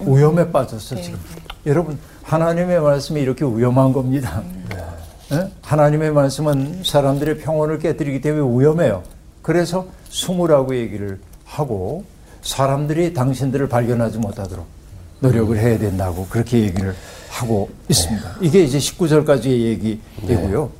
위험에 0.00 0.50
빠졌어 0.50 0.96
지금. 0.96 1.18
여러분 1.66 1.98
하나님의 2.22 2.80
말씀이 2.80 3.20
이렇게 3.20 3.44
위험한 3.44 3.92
겁니다. 3.92 4.42
예? 5.32 5.50
하나님의 5.60 6.12
말씀은 6.12 6.82
사람들의 6.84 7.38
평온을 7.38 7.78
깨뜨리기 7.78 8.20
때문에 8.22 8.58
위험해요. 8.60 9.02
그래서 9.42 9.86
숨으라고 10.08 10.74
얘기를 10.76 11.20
하고 11.44 12.04
사람들이 12.42 13.12
당신들을 13.12 13.68
발견하지 13.68 14.18
못하도록 14.18 14.64
노력을 15.20 15.56
해야 15.58 15.78
된다고 15.78 16.26
그렇게 16.28 16.60
얘기를 16.60 16.94
하고 17.28 17.68
있습니다. 17.88 18.36
이게 18.40 18.62
이제 18.62 18.78
19절까지의 18.78 19.46
얘기이고요. 19.46 20.70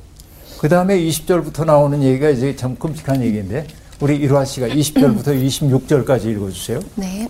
그 0.59 0.67
다음에 0.67 0.97
20절부터 0.99 1.65
나오는 1.65 2.01
얘기가 2.01 2.29
이제 2.29 2.55
참 2.55 2.75
끔찍한 2.75 3.21
얘기인데 3.21 3.67
우리 4.01 4.15
일화 4.15 4.45
씨가 4.45 4.67
20절부터 4.67 5.27
26절까지 5.27 6.25
읽어주세요. 6.27 6.79
네. 6.95 7.27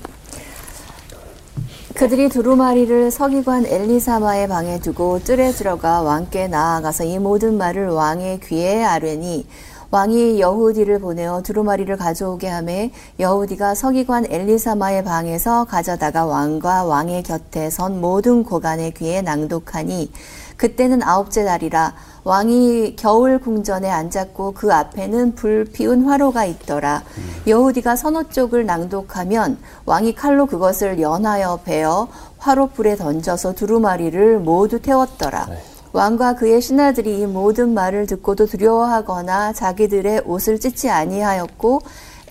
그들이 1.96 2.30
두루마리를 2.30 3.10
서기관 3.10 3.66
엘리사마의 3.66 4.48
방에 4.48 4.80
두고 4.80 5.20
뜰에 5.24 5.52
들어가 5.52 6.02
왕께 6.02 6.48
나아가서 6.48 7.06
이 7.06 7.18
모든 7.18 7.58
말을 7.58 7.90
왕의 7.90 8.42
귀에 8.42 8.84
아뢰니 8.84 9.48
왕이 9.92 10.40
여후디를 10.40 11.00
보내어 11.00 11.42
두루마리를 11.42 11.98
가져오게 11.98 12.48
하매 12.48 12.92
여후디가 13.20 13.74
서기관 13.74 14.28
엘리사마의 14.30 15.04
방에서 15.04 15.66
가져다가 15.66 16.26
왕과 16.26 16.84
왕의 16.86 17.24
곁에 17.24 17.72
선 17.72 18.00
모든 18.00 18.44
고관의 18.44 18.94
귀에 18.94 19.24
낭독하니 19.24 20.12
그때는 20.60 21.02
아홉째 21.02 21.44
날이라 21.44 21.94
왕이 22.26 22.98
겨울 22.98 23.40
궁전에 23.40 23.90
앉았고 23.90 24.54
그 24.54 24.74
앞에는 24.74 25.34
불 25.36 25.64
피운 25.64 26.04
화로가 26.04 26.44
있더라. 26.46 27.02
여후디가 27.48 27.96
선호 27.96 28.24
쪽을 28.30 28.66
낭독하면 28.66 29.58
왕이 29.86 30.16
칼로 30.16 30.46
그것을 30.46 31.00
연하여 31.00 31.62
베어 31.64 32.10
화로 32.38 32.68
불에 32.68 32.98
던져서 32.98 33.54
두루마리를 33.54 34.40
모두 34.40 34.82
태웠더라. 34.82 35.48
왕과 35.94 36.36
그의 36.36 36.62
신하들이 36.62 37.22
이 37.22 37.26
모든 37.26 37.74
말을 37.74 38.06
듣고도 38.06 38.46
두려워하거나 38.46 39.54
자기들의 39.54 40.24
옷을 40.26 40.60
찢지 40.60 40.90
아니하였고 40.90 41.82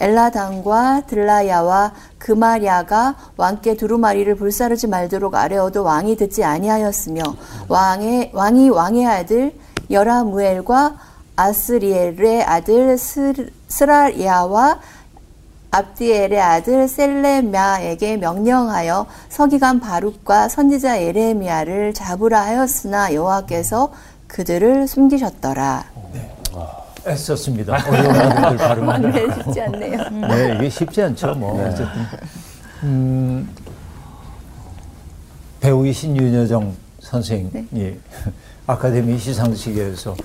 엘라당과 0.00 1.02
들라야와 1.06 1.92
그마랴가 2.18 3.14
왕께 3.36 3.76
두루마리를 3.76 4.34
불사르지 4.36 4.86
말도록 4.86 5.34
아뢰어도 5.34 5.82
왕이 5.82 6.16
듣지 6.16 6.44
아니하였으며 6.44 7.22
왕의 7.68 8.30
왕이 8.32 8.68
왕의 8.70 9.06
아들 9.06 9.52
여라무엘과 9.90 10.94
아스리엘의 11.36 12.42
아들 12.44 12.98
스- 12.98 13.50
스라야와 13.68 14.78
압디엘의 15.70 16.40
아들 16.40 16.88
셀레미아에게 16.88 18.16
명령하여 18.16 19.06
서기관 19.28 19.80
바룩과 19.80 20.48
선지자 20.48 21.02
예레미야를 21.02 21.92
잡으라 21.94 22.40
하였으나 22.42 23.12
여호와께서 23.12 23.92
그들을 24.28 24.88
숨기셨더라. 24.88 25.84
애썼습니다. 27.06 27.88
어려운 27.88 28.14
말들 28.14 28.56
발음하는 28.56 29.10
네, 29.10 29.26
쉽지 29.34 29.60
않네요. 29.62 30.10
네, 30.28 30.54
이게 30.56 30.68
쉽지 30.68 31.02
않죠. 31.02 31.34
뭐 31.34 31.64
어쨌든 31.64 31.86
음, 32.84 33.48
배우이신 35.60 36.16
윤여정 36.16 36.74
선생이 37.00 37.50
아카데미 38.66 39.18
시상식에서 39.18 40.16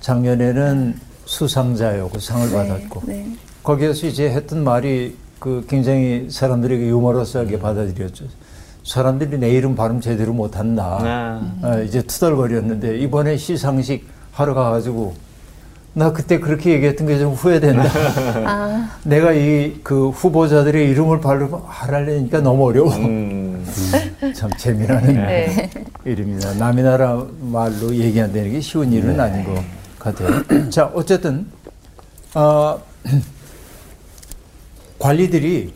작년에는 0.00 0.98
수상자요 1.26 2.08
그 2.08 2.18
상을 2.18 2.50
받았고 2.50 3.02
네. 3.06 3.26
거기에서 3.62 4.06
이제 4.06 4.30
했던 4.30 4.64
말이 4.64 5.16
그 5.38 5.64
굉장히 5.68 6.28
사람들에게 6.30 6.86
유머러스하게 6.86 7.60
받아들였죠. 7.60 8.24
사람들이 8.84 9.38
내 9.38 9.50
이름 9.50 9.76
발음 9.76 10.00
제대로 10.00 10.32
못한다. 10.32 10.98
네. 11.62 11.66
아, 11.66 11.78
이제 11.80 12.02
투덜거렸는데 12.02 12.98
이번에 12.98 13.36
시상식 13.36 14.06
하러 14.40 14.54
가가지고 14.54 15.14
나 15.92 16.12
그때 16.12 16.38
그렇게 16.38 16.72
얘기했던 16.72 17.06
게 17.06 17.18
좀 17.18 17.34
후회된다. 17.34 17.84
내가 19.04 19.32
이 19.32 19.80
그 19.82 20.08
후보자들의 20.10 20.88
이름을 20.90 21.20
발음 21.20 21.50
하려니까 21.66 22.40
너무 22.40 22.66
어려워. 22.68 22.94
음. 22.96 23.66
참 24.34 24.50
재미나는 24.56 25.14
네. 25.14 25.70
일입니다. 26.04 26.54
남의 26.54 26.84
나라 26.84 27.24
말로 27.40 27.94
얘기한다는 27.94 28.52
게 28.52 28.60
쉬운 28.60 28.92
일은 28.92 29.18
아닌 29.20 29.44
것 29.44 29.62
같아요. 29.98 30.42
자, 30.70 30.90
어쨌든 30.94 31.46
어, 32.34 32.80
관리들이 34.98 35.72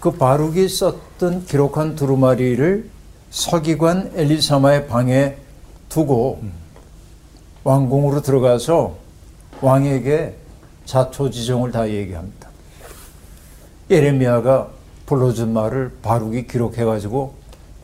그 0.00 0.10
바룩이 0.12 0.68
썼던 0.68 1.46
기록한 1.46 1.94
두루마리를 1.96 2.88
서기관 3.30 4.12
엘리사마의 4.16 4.86
방에 4.88 5.36
두고 5.88 6.40
왕궁으로 7.68 8.22
들어가서 8.22 8.96
왕에게 9.60 10.34
자초지종을 10.86 11.70
다 11.70 11.86
얘기합니다. 11.86 12.48
예레미야가 13.90 14.68
불러준 15.04 15.52
말을 15.52 15.92
바룩이 16.00 16.46
기록해가지고 16.46 17.34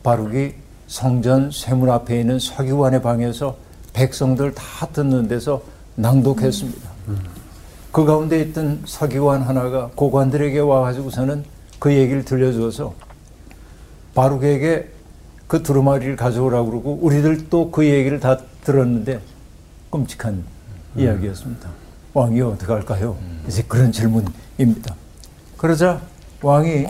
바룩이 0.01 0.53
성전 0.87 1.51
쇠문 1.51 1.91
앞에 1.91 2.19
있는 2.19 2.39
서기관의 2.39 3.03
방에서 3.03 3.57
백성들 3.93 4.55
다 4.55 4.87
듣는 4.87 5.27
데서 5.27 5.61
낭독했습니다. 5.95 6.89
그 7.91 8.05
가운데 8.05 8.41
있던 8.41 8.81
서기관 8.85 9.43
하나가 9.43 9.91
고관들에게 9.95 10.59
와가지고서는 10.59 11.45
그 11.77 11.93
얘기를 11.93 12.25
들려줘서 12.25 12.95
바룩에게 14.15 14.89
그 15.45 15.61
두루마리를 15.61 16.15
가져오라고 16.15 16.71
그러고 16.71 16.99
우리들 17.03 17.49
또 17.49 17.69
그 17.69 17.85
얘기를 17.85 18.19
다 18.19 18.39
들었는데 18.63 19.34
끔찍한 19.89 20.43
이야기였습니다. 20.95 21.69
왕이 22.13 22.41
어떻게 22.41 22.71
할까요? 22.71 23.17
이제 23.47 23.63
그런 23.67 23.91
질문입니다. 23.91 24.95
그러자 25.57 26.01
왕이 26.41 26.87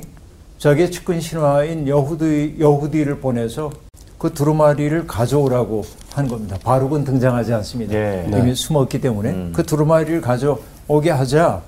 자기의 0.58 0.92
측근 0.92 1.20
신하인 1.20 1.88
여후디, 1.88 2.58
여후디를 2.60 3.20
보내서 3.20 3.72
그 4.18 4.34
두루마리를 4.34 5.06
가져오라고 5.08 5.84
한 6.14 6.28
겁니다. 6.28 6.58
바룩은 6.64 7.04
등장하지 7.04 7.54
않습니다. 7.54 7.94
예. 7.94 8.28
이미 8.32 8.56
숨었기 8.56 9.02
때문에 9.02 9.30
음. 9.30 9.54
그 9.56 9.64
두루마리를 9.64 10.22
가져오게 10.22 11.12
하자 11.12 11.62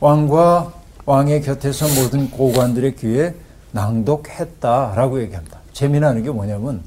왕과 0.00 0.72
왕의 1.06 1.42
곁에서 1.42 1.86
모든 2.00 2.30
고관들의 2.30 2.96
귀에 2.96 3.34
낭독했다라고 3.72 5.20
얘기합니다. 5.22 5.58
재미나는 5.72 6.22
게 6.22 6.30
뭐냐면 6.30 6.82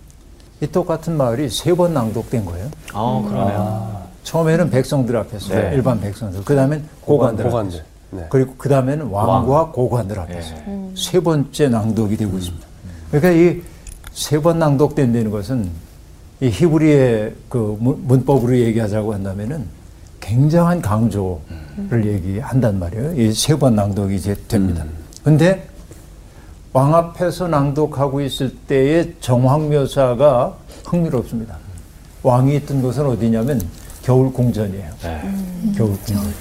이 0.62 0.68
똑같은 0.68 1.16
말이 1.18 1.50
세 1.50 1.74
번 1.76 1.94
낭독된 1.94 2.46
거예요. 2.46 2.68
어, 2.94 3.26
그러네요. 3.28 4.08
처음에는 4.24 4.70
백성들 4.70 5.16
앞에서 5.16 5.54
네. 5.54 5.72
일반 5.76 6.00
백성들, 6.02 6.44
그 6.44 6.56
다음엔 6.56 6.84
고관들, 7.02 7.46
고관들. 7.46 7.78
앞에서, 7.80 7.90
네. 8.12 8.26
그리고 8.30 8.56
그 8.58 8.68
다음에는 8.68 9.06
왕과 9.08 9.72
고관들 9.72 10.20
앞에서 10.20 10.56
세 10.96 11.20
번째 11.20 11.70
낭독이 11.70 12.18
되고 12.18 12.38
있습니다. 12.38 12.66
그러니까 13.12 13.32
이 13.32 13.62
세 14.14 14.40
번 14.42 14.58
낭독된다는 14.58 15.30
것은 15.30 15.70
이 16.42 16.48
히브리의 16.48 17.36
그 17.50 17.78
문- 17.80 18.04
문법으로 18.08 18.58
얘기하자고 18.58 19.14
한다면은 19.14 19.66
굉장한 20.20 20.82
강조를 20.82 22.04
얘기한단 22.04 22.80
말이에요. 22.80 23.14
이 23.14 23.30
세 23.32 23.56
번 23.56 23.76
낭독이 23.76 24.16
이제 24.16 24.36
됩니다. 24.48 24.84
근데 25.24 25.67
왕 26.74 26.94
앞에서 26.94 27.48
낭독하고 27.48 28.22
있을 28.22 28.56
때의 28.68 29.16
정황 29.20 29.70
묘사가 29.70 30.56
흥미롭습니다. 30.86 31.58
왕이 32.24 32.56
있던 32.58 32.82
곳은 32.82 33.06
어디냐면 33.06 33.62
겨울 34.04 34.32
궁전이에요. 34.32 34.90
네. 35.02 35.22
겨울 35.76 35.98
궁전. 36.04 36.34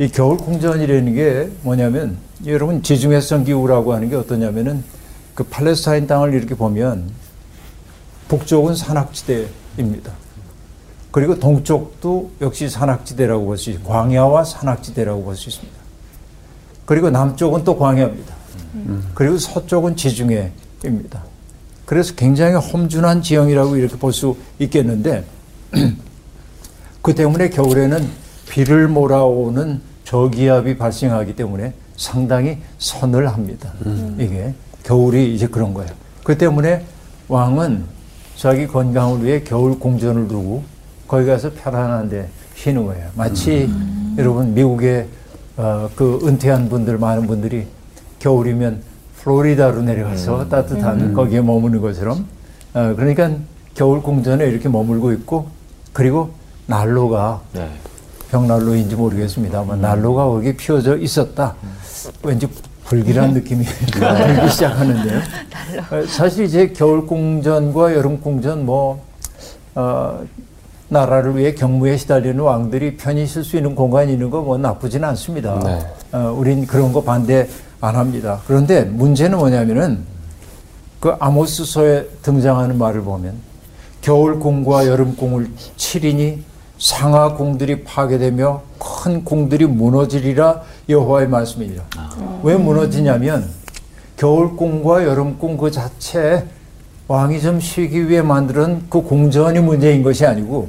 이 0.00 0.08
겨울 0.08 0.36
궁전이라는 0.38 1.14
게 1.14 1.50
뭐냐면 1.62 2.18
여러분 2.46 2.82
지중해성 2.82 3.44
기후라고 3.44 3.92
하는 3.94 4.08
게 4.10 4.16
어떠냐면은 4.16 4.84
그 5.34 5.44
팔레스타인 5.44 6.06
땅을 6.06 6.34
이렇게 6.34 6.54
보면 6.54 7.10
북쪽은 8.28 8.74
산악지대입니다. 8.74 10.12
그리고 11.10 11.38
동쪽도 11.38 12.30
역시 12.40 12.68
산악지대라고 12.68 13.44
볼 13.46 13.56
수 13.56 13.70
있습니다. 13.70 13.92
광야와 13.92 14.44
산악지대라고 14.44 15.24
볼 15.24 15.36
수 15.36 15.48
있습니다. 15.48 15.78
그리고 16.86 17.10
남쪽은 17.10 17.64
또 17.64 17.76
광야입니다. 17.78 18.34
그리고 19.14 19.38
서쪽은 19.38 19.96
지중해입니다. 19.96 21.22
그래서 21.86 22.14
굉장히 22.14 22.54
험준한 22.54 23.22
지형이라고 23.22 23.76
이렇게 23.76 23.96
볼 23.96 24.12
수 24.12 24.36
있겠는데 24.58 25.24
그 27.02 27.14
때문에 27.14 27.48
겨울에는 27.50 28.08
비를 28.50 28.88
몰아오는 28.88 29.80
저기압이 30.04 30.76
발생하기 30.78 31.36
때문에 31.36 31.72
상당히 31.96 32.58
서늘합니다. 32.78 33.72
이게 34.18 34.54
겨울이 34.84 35.34
이제 35.34 35.46
그런 35.46 35.74
거예요. 35.74 35.90
그 36.24 36.36
때문에 36.36 36.84
왕은 37.28 37.84
자기 38.36 38.66
건강을 38.66 39.24
위해 39.24 39.42
겨울 39.42 39.78
궁전을 39.78 40.28
두고 40.28 40.62
거기 41.06 41.26
가서 41.26 41.50
편안한데 41.52 42.28
쉬는 42.54 42.86
거예요. 42.86 43.08
마치 43.14 43.68
여러분 44.16 44.54
미국에 44.54 45.06
어, 45.56 45.90
그 45.96 46.20
은퇴한 46.22 46.68
분들 46.68 46.98
많은 46.98 47.26
분들이 47.26 47.66
겨울이면 48.18 48.82
플로리다로 49.22 49.82
내려가서 49.82 50.48
따뜻한 50.48 51.12
거기에 51.14 51.40
머무는 51.40 51.80
것처럼 51.80 52.26
어, 52.74 52.94
그러니까 52.96 53.30
겨울 53.74 54.02
궁전에 54.02 54.46
이렇게 54.46 54.68
머물고 54.68 55.12
있고 55.12 55.46
그리고 55.92 56.30
난로가 56.66 57.40
네. 57.54 57.68
벽난로인지 58.30 58.94
모르겠습니다만 58.96 59.80
난로가 59.80 60.24
거기 60.26 60.54
피워져 60.56 60.96
있었다. 60.96 61.54
왠지 62.22 62.46
불길한 62.84 63.32
느낌이 63.32 63.64
들기 63.92 64.50
시작하는데요. 64.50 65.18
어, 65.90 66.06
사실 66.06 66.44
이제 66.44 66.68
겨울 66.68 67.06
궁전과 67.06 67.94
여름 67.94 68.20
궁전 68.20 68.64
뭐 68.66 69.02
어, 69.74 70.20
나라를 70.88 71.36
위해 71.36 71.54
경무에 71.54 71.96
시달리는 71.96 72.38
왕들이 72.40 72.96
편히 72.96 73.22
있을 73.24 73.44
수 73.44 73.56
있는 73.56 73.74
공간이 73.74 74.12
있는 74.12 74.30
거 74.30 74.42
뭐 74.42 74.56
나쁘진 74.56 75.04
않습니다. 75.04 75.58
네. 75.64 75.78
어, 76.12 76.34
우린 76.36 76.66
그런 76.66 76.92
거 76.92 77.02
반대 77.02 77.48
안 77.80 77.96
합니다. 77.96 78.40
그런데 78.46 78.82
문제는 78.82 79.38
뭐냐면은 79.38 80.04
그 81.00 81.10
아모스서에 81.18 82.08
등장하는 82.22 82.76
말을 82.78 83.02
보면 83.02 83.34
겨울 84.00 84.38
궁과 84.40 84.86
여름 84.86 85.16
궁을 85.16 85.48
치리니 85.76 86.42
상하 86.78 87.34
궁들이 87.34 87.82
파괴되며 87.82 88.62
큰 88.78 89.24
궁들이 89.24 89.66
무너지리라 89.66 90.62
여호와의 90.88 91.28
말씀이니라. 91.28 91.82
왜 92.42 92.56
무너지냐면 92.56 93.48
겨울 94.16 94.56
궁과 94.56 95.04
여름 95.04 95.38
궁그 95.38 95.70
자체 95.70 96.46
왕이 97.06 97.40
좀 97.40 97.58
쉬기 97.60 98.08
위해 98.08 98.22
만드는 98.22 98.86
그 98.90 99.02
궁전이 99.02 99.60
문제인 99.60 100.02
것이 100.02 100.26
아니고 100.26 100.68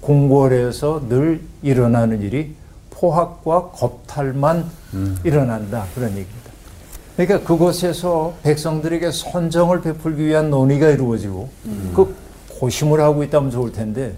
궁궐에서 0.00 1.08
늘 1.08 1.42
일어나는 1.62 2.20
일이 2.22 2.54
포악과 2.94 3.70
겁탈만 3.70 4.64
일어난다 5.24 5.86
그런 5.94 6.10
얘기입니다. 6.10 6.44
그러니까 7.16 7.46
그곳에서 7.46 8.34
백성들에게 8.42 9.10
선정을 9.10 9.82
베풀기 9.82 10.24
위한 10.26 10.50
논의가 10.50 10.88
이루어지고 10.90 11.48
그 11.94 12.14
고심을 12.58 13.00
하고 13.00 13.22
있다면 13.22 13.50
좋을 13.50 13.72
텐데 13.72 14.14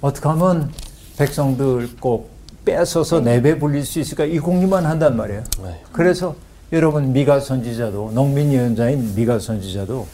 어떻게 0.00 0.28
하면 0.28 0.70
백성들 1.18 1.96
꼭 2.00 2.30
뺏어서 2.64 3.20
내배 3.20 3.58
불릴 3.58 3.84
수 3.84 4.00
있을까 4.00 4.24
이 4.24 4.38
궁리만 4.38 4.84
한단 4.86 5.16
말이에요. 5.16 5.44
네. 5.62 5.80
그래서 5.92 6.34
여러분 6.72 7.12
미가 7.12 7.40
선지자도 7.40 8.10
농민 8.12 8.52
예언자인 8.52 9.14
미가 9.14 9.38
선지자도 9.38 10.06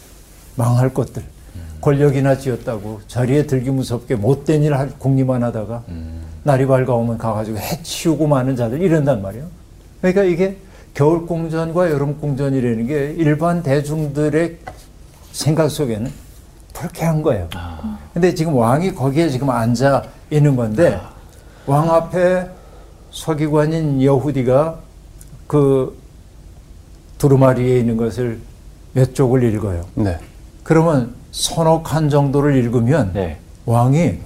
망할 0.57 0.93
것들 0.93 1.23
권력이나 1.81 2.37
쥐었다고 2.39 3.01
자리에 3.09 3.47
들기 3.47 3.71
무섭게 3.71 4.15
못된 4.17 4.63
일 4.63 4.75
할 4.75 4.91
궁리만 4.99 5.43
하다가 5.43 5.83
날이 6.45 6.67
밝아오면 6.67 7.19
가가지고 7.19 7.59
해치우고 7.59 8.27
마는 8.27 8.57
자들 8.57 8.81
이런단 8.81 9.23
말이에요. 9.23 9.47
그러니까 10.01 10.25
이게 10.25 10.57
겨울 10.95 11.27
궁전과 11.27 11.91
여름 11.91 12.19
궁전이라는 12.21 12.87
게 12.87 13.15
일반 13.17 13.63
대중들의 13.63 14.59
생각 15.33 15.71
속에는 15.71 16.11
불쾌한 16.75 17.23
거예요. 17.23 17.49
근데 18.13 18.35
지금 18.35 18.55
왕이 18.55 18.95
거기에 18.95 19.29
지금 19.29 19.51
앉아 19.51 20.03
있는 20.31 20.57
건데 20.57 21.01
왕 21.67 21.91
앞에 21.91 22.49
서기관인 23.11 24.03
여후디가 24.03 24.79
그 25.47 25.97
두루마리에 27.19 27.79
있는 27.79 27.97
것을 27.97 28.41
몇 28.95 29.15
쪽을 29.15 29.45
읽어요. 29.45 29.85
네. 29.95 30.19
그러면 30.65 31.15
서너 31.31 31.83
칸 31.83 32.11
정도를 32.11 32.57
읽으면 32.57 33.13
네. 33.15 33.39
왕이 33.65 34.19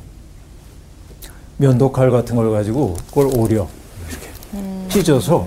면도칼 1.58 2.10
같은 2.10 2.36
걸 2.36 2.50
가지고 2.50 2.96
그걸 3.08 3.26
오려 3.36 3.66
이렇게 4.08 4.88
찢어서 4.88 5.46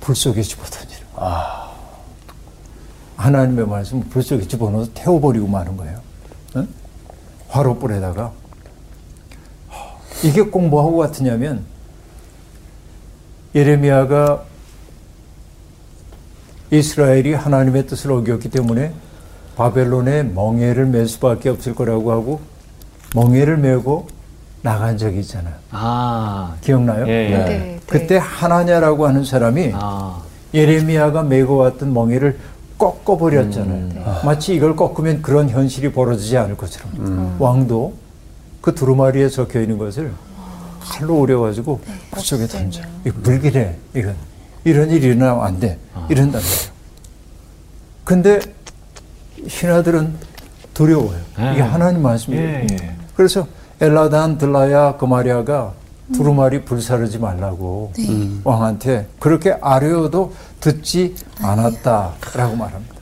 불 0.00 0.16
속에 0.16 0.42
집어던지는 0.42 1.06
거예요. 1.14 1.68
하나님의 3.16 3.66
말씀을 3.66 4.04
불 4.08 4.22
속에 4.22 4.46
집어넣어서 4.46 4.90
태워버리고 4.94 5.46
마는 5.46 5.76
거예요. 5.76 6.00
응? 6.56 6.68
화로불에다가 7.48 8.32
이게 10.22 10.42
꼭 10.42 10.68
뭐하고 10.68 10.98
같으냐면 10.98 11.64
예레미야가 13.54 14.44
이스라엘이 16.70 17.34
하나님의 17.34 17.86
뜻을 17.86 18.12
어겼기 18.12 18.50
때문에 18.50 18.92
바벨론에 19.56 20.22
멍에를 20.22 20.86
맬 20.86 21.08
수밖에 21.08 21.48
없을 21.48 21.74
거라고 21.74 22.12
하고 22.12 22.40
멍에를 23.14 23.56
메고 23.56 24.06
나간 24.62 24.96
적이 24.98 25.20
있잖아요. 25.20 25.54
아, 25.70 26.54
기억나요? 26.60 27.06
예, 27.06 27.30
예. 27.30 27.36
네, 27.36 27.44
네. 27.44 27.80
그때 27.86 28.16
하나냐라고 28.16 29.06
하는 29.06 29.24
사람이 29.24 29.72
아, 29.74 30.20
예레미야가 30.52 31.22
메고 31.22 31.56
왔던 31.56 31.92
멍에를 31.92 32.38
꺾어버렸잖아요. 32.78 34.22
마치 34.24 34.54
이걸 34.54 34.76
꺾으면 34.76 35.22
그런 35.22 35.48
현실이 35.48 35.92
벌어지지 35.92 36.36
않을 36.36 36.56
것처럼. 36.56 37.36
왕도 37.38 37.94
그 38.60 38.74
두루마리에 38.74 39.28
적혀 39.28 39.60
있는 39.60 39.78
것을 39.78 40.12
칼로 40.80 41.18
오려가지고 41.18 41.80
불 42.10 42.20
속에 42.22 42.46
던져. 42.46 42.82
이 43.04 43.10
불길해, 43.10 43.74
이건. 43.94 44.14
이런 44.64 44.90
일이 44.90 45.08
일어나면 45.08 45.44
안 45.44 45.60
돼. 45.60 45.78
이런단 46.08 46.40
말이에요. 46.40 46.78
근데 48.04 48.40
신하들은 49.46 50.14
두려워요. 50.74 51.18
이게 51.34 51.58
예. 51.58 51.60
하나님 51.60 52.02
말씀이에요. 52.02 52.42
예, 52.48 52.66
예. 52.70 52.94
그래서 53.16 53.46
엘라단 53.80 54.38
들라야 54.38 54.96
그마리아가 54.96 55.72
두루마리 56.12 56.64
불사르지 56.64 57.18
말라고 57.18 57.92
왕한테 58.42 59.06
그렇게 59.18 59.56
아뢰어도 59.60 60.32
듣지 60.60 61.14
않았다라고 61.40 62.56
말합니다. 62.56 62.94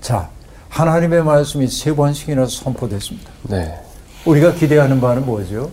자, 0.00 0.28
하나님의 0.68 1.22
말씀이 1.22 1.66
세 1.68 1.94
번씩이나 1.94 2.46
선포됐습니다. 2.46 3.30
네. 3.44 3.80
우리가 4.26 4.52
기대하는 4.54 5.00
바는 5.00 5.24
뭐죠? 5.24 5.70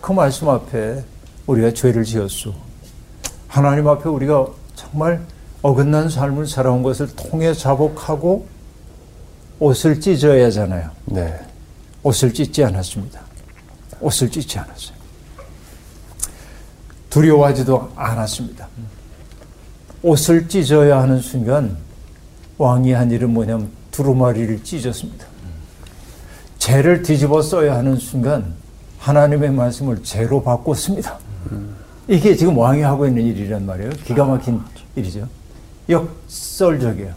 그 0.00 0.12
말씀 0.12 0.48
앞에 0.48 1.02
우리가 1.46 1.72
죄를 1.72 2.04
지었소. 2.04 2.52
하나님 3.48 3.88
앞에 3.88 4.08
우리가 4.08 4.46
정말 4.74 5.20
어긋난 5.62 6.08
삶을 6.08 6.46
살아온 6.46 6.82
것을 6.82 7.08
통해 7.16 7.52
자복하고 7.52 8.46
옷을 9.58 10.00
찢어야 10.00 10.46
하잖아요. 10.46 10.90
네. 11.06 11.34
옷을 12.02 12.32
찢지 12.32 12.64
않았습니다. 12.64 13.27
옷을 14.00 14.30
찢지 14.30 14.58
않았어요. 14.58 14.96
두려워하지도 17.10 17.92
않았습니다. 17.96 18.68
옷을 20.02 20.48
찢어야 20.48 21.00
하는 21.00 21.20
순간 21.20 21.76
왕이 22.58 22.92
한 22.92 23.10
일은 23.10 23.32
뭐냐면 23.32 23.70
두루마리를 23.90 24.62
찢었습니다. 24.62 25.26
죄를 26.58 27.02
뒤집어 27.02 27.40
써야 27.42 27.76
하는 27.76 27.96
순간 27.96 28.54
하나님의 28.98 29.50
말씀을 29.50 30.02
죄로 30.02 30.42
바꿨습니다. 30.42 31.18
이게 32.08 32.34
지금 32.34 32.56
왕이 32.58 32.82
하고 32.82 33.06
있는 33.06 33.24
일이란 33.24 33.64
말이에요. 33.66 33.90
기가 34.04 34.24
막힌 34.24 34.60
일이죠. 34.96 35.28
역설적이에요. 35.88 37.12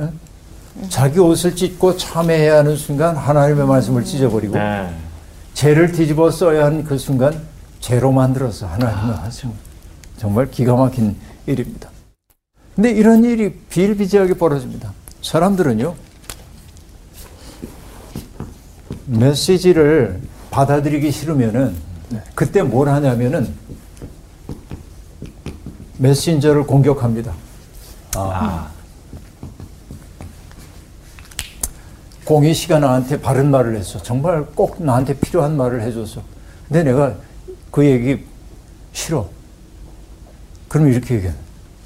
예? 0.00 0.08
자기 0.88 1.20
옷을 1.20 1.54
찢고 1.54 1.96
참회해야 1.96 2.58
하는 2.58 2.76
순간 2.76 3.16
하나님의 3.16 3.66
말씀을 3.66 4.04
찢어버리고 4.04 4.54
네. 4.54 4.92
죄를 5.54 5.92
뒤집어 5.92 6.30
써야 6.30 6.66
하는 6.66 6.84
그 6.84 6.98
순간 6.98 7.42
죄로 7.80 8.12
만들어서 8.12 8.66
하나님의 8.66 9.16
말씀. 9.16 9.52
정말 10.16 10.50
기가 10.50 10.76
막힌 10.76 11.16
일입니다. 11.46 11.90
근데 12.74 12.90
이런 12.90 13.24
일이 13.24 13.52
비일비재하게 13.70 14.34
벌어집니다. 14.34 14.92
사람들은요, 15.22 15.94
메시지를 19.06 20.20
받아들이기 20.50 21.10
싫으면은 21.10 21.74
그때 22.34 22.62
뭘 22.62 22.88
하냐면은 22.88 23.54
메신저를 25.98 26.64
공격합니다. 26.64 27.32
아, 28.16 28.70
공희 32.24 32.54
씨가 32.54 32.78
나한테 32.78 33.20
바른 33.20 33.50
말을 33.50 33.76
했어. 33.76 34.02
정말 34.02 34.44
꼭 34.54 34.76
나한테 34.82 35.14
필요한 35.14 35.56
말을 35.56 35.82
해줘서. 35.82 36.20
근데 36.68 36.82
내가 36.84 37.12
그 37.70 37.84
얘기 37.84 38.24
싫어. 38.92 39.26
그럼 40.68 40.88
이렇게 40.88 41.16
얘기해. 41.16 41.32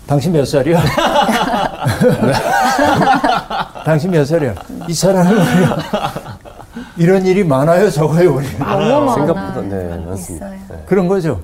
당신 0.07 0.33
몇 0.33 0.45
살이야? 0.47 0.81
당신 3.85 4.11
몇 4.11 4.25
살이야? 4.25 4.55
이 4.89 4.95
사람은 4.95 5.37
말이야. 5.37 6.39
이런 6.97 7.27
일이 7.27 7.45
많아요, 7.45 7.91
적어요, 7.91 8.37
우리. 8.37 8.47
너무 8.59 9.07
많아. 9.07 9.15
생각보다 9.15 9.61
네, 9.63 9.99
많습니다. 10.07 10.49
네. 10.49 10.59
그런 10.87 11.09
거죠. 11.09 11.41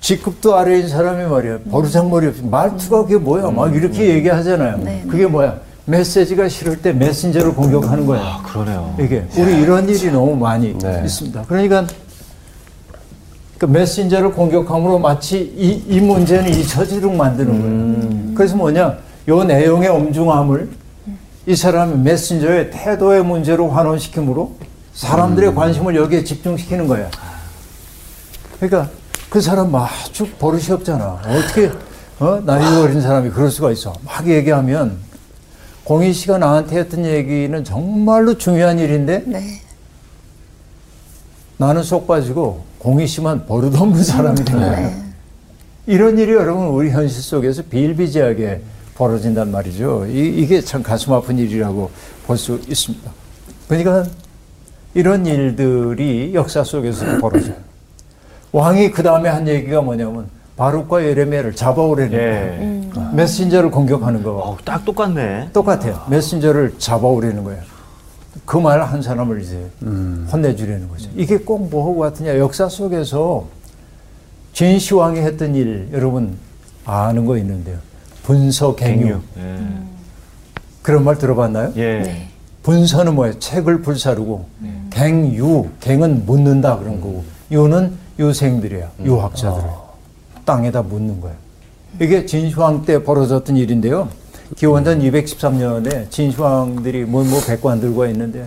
직급도 0.00 0.56
아래인 0.56 0.88
사람이 0.88 1.24
말이야. 1.24 1.58
버르장머리 1.70 2.28
없이 2.28 2.42
말투가 2.42 3.02
그게 3.02 3.16
뭐야? 3.16 3.50
막 3.50 3.74
이렇게 3.74 4.10
얘기하잖아요. 4.14 4.78
네. 4.78 5.04
그게 5.10 5.26
뭐야? 5.26 5.56
메시지가 5.88 6.48
싫을 6.48 6.82
때 6.82 6.92
메신저를 6.92 7.54
공격하는 7.54 8.04
거야. 8.06 8.20
아, 8.20 8.42
그러네요. 8.42 8.94
이게 9.00 9.26
우리 9.36 9.62
이런 9.62 9.88
일이 9.88 10.10
너무 10.10 10.36
많이 10.36 10.76
네. 10.76 11.02
있습니다. 11.04 11.44
그러니까 11.48 11.86
그 13.56 13.64
메신저를 13.64 14.32
공격함으로 14.32 14.98
마치 14.98 15.38
이, 15.38 15.82
이 15.88 16.00
문제는 16.00 16.52
잊혀지도록 16.52 17.16
만드는 17.16 17.60
거예요. 17.60 18.34
그래서 18.34 18.54
뭐냐, 18.56 18.98
요 19.28 19.44
내용의 19.44 19.88
엄중함을 19.88 20.68
이 21.46 21.56
사람의 21.56 21.98
메신저의 22.00 22.70
태도의 22.70 23.24
문제로 23.24 23.70
환원시키므로 23.70 24.56
사람들의 24.92 25.54
관심을 25.54 25.96
여기에 25.96 26.22
집중시키는 26.24 26.86
거야. 26.86 27.08
그러니까 28.60 28.90
그 29.30 29.40
사람 29.40 29.74
아주 29.74 30.28
버릇이 30.38 30.70
없잖아. 30.70 31.22
어떻게 31.26 31.70
어? 32.20 32.42
나이 32.44 32.62
어린 32.76 33.00
사람이 33.00 33.30
그럴 33.30 33.50
수가 33.50 33.70
있어. 33.70 33.94
막 34.04 34.26
얘기하면 34.26 35.07
공희 35.88 36.12
씨가 36.12 36.36
나한테 36.36 36.80
했던 36.80 37.06
얘기는 37.06 37.64
정말로 37.64 38.36
중요한 38.36 38.78
일인데 38.78 39.22
네. 39.24 39.62
나는 41.56 41.82
쏙 41.82 42.06
빠지고 42.06 42.62
공희 42.78 43.06
씨만 43.06 43.46
버릇없는 43.46 44.04
사람이 44.04 44.44
된 44.44 44.58
거예요. 44.60 44.92
이런 45.86 46.18
일이 46.18 46.32
여러분 46.32 46.66
우리 46.66 46.90
현실 46.90 47.22
속에서 47.22 47.62
비일비재하게 47.70 48.60
벌어진단 48.96 49.50
말이죠. 49.50 50.04
이, 50.10 50.46
게 50.46 50.60
참 50.60 50.82
가슴 50.82 51.14
아픈 51.14 51.38
일이라고 51.38 51.90
볼 52.26 52.36
수 52.36 52.60
있습니다. 52.68 53.10
그러니까 53.66 54.04
이런 54.92 55.24
일들이 55.24 56.32
역사 56.34 56.64
속에서 56.64 57.18
벌어져요. 57.18 57.54
왕이 58.52 58.90
그 58.90 59.02
다음에 59.02 59.30
한 59.30 59.48
얘기가 59.48 59.80
뭐냐면 59.80 60.28
바룩과 60.58 61.02
예레미야를 61.02 61.54
잡아오라는 61.54 62.12
예. 62.12 62.18
거예요. 62.18 62.87
메신저를 63.14 63.70
공격하는 63.70 64.22
거. 64.22 64.30
어우, 64.32 64.56
딱 64.64 64.84
똑같네. 64.84 65.50
똑같아요. 65.52 66.02
메신저를 66.08 66.74
잡아오려는 66.78 67.44
거예요. 67.44 67.60
그 68.44 68.58
말 68.58 68.80
한 68.82 69.02
사람을 69.02 69.42
이제 69.42 69.68
혼내주려는 70.32 70.88
거죠. 70.88 71.10
이게 71.16 71.38
꼭 71.38 71.68
뭐하고 71.68 71.98
같으냐. 71.98 72.38
역사 72.38 72.68
속에서 72.68 73.46
진시황이 74.52 75.20
했던 75.20 75.54
일, 75.54 75.88
여러분 75.92 76.36
아는 76.84 77.24
거 77.26 77.36
있는데요. 77.38 77.78
분서갱유. 78.22 79.20
예. 79.38 79.58
그런 80.82 81.04
말 81.04 81.18
들어봤나요? 81.18 81.72
예. 81.76 82.00
네. 82.00 82.28
분서는 82.62 83.14
뭐예요? 83.14 83.38
책을 83.38 83.82
불사르고 83.82 84.46
갱유, 84.90 85.68
갱은 85.80 86.26
묻는다 86.26 86.78
그런 86.78 87.00
거고 87.00 87.24
유는 87.50 87.92
유생들이야, 88.18 88.90
유학자들을 89.04 89.68
땅에다 90.44 90.82
묻는 90.82 91.20
거예요. 91.20 91.36
이게 92.00 92.26
진시황 92.26 92.84
때 92.84 93.02
벌어졌던 93.02 93.56
일인데요. 93.56 94.08
기원전 94.56 95.00
213년에 95.00 96.10
진시황들이 96.10 97.04
뭐뭐 97.04 97.40
백관들과 97.46 98.08
있는데 98.08 98.46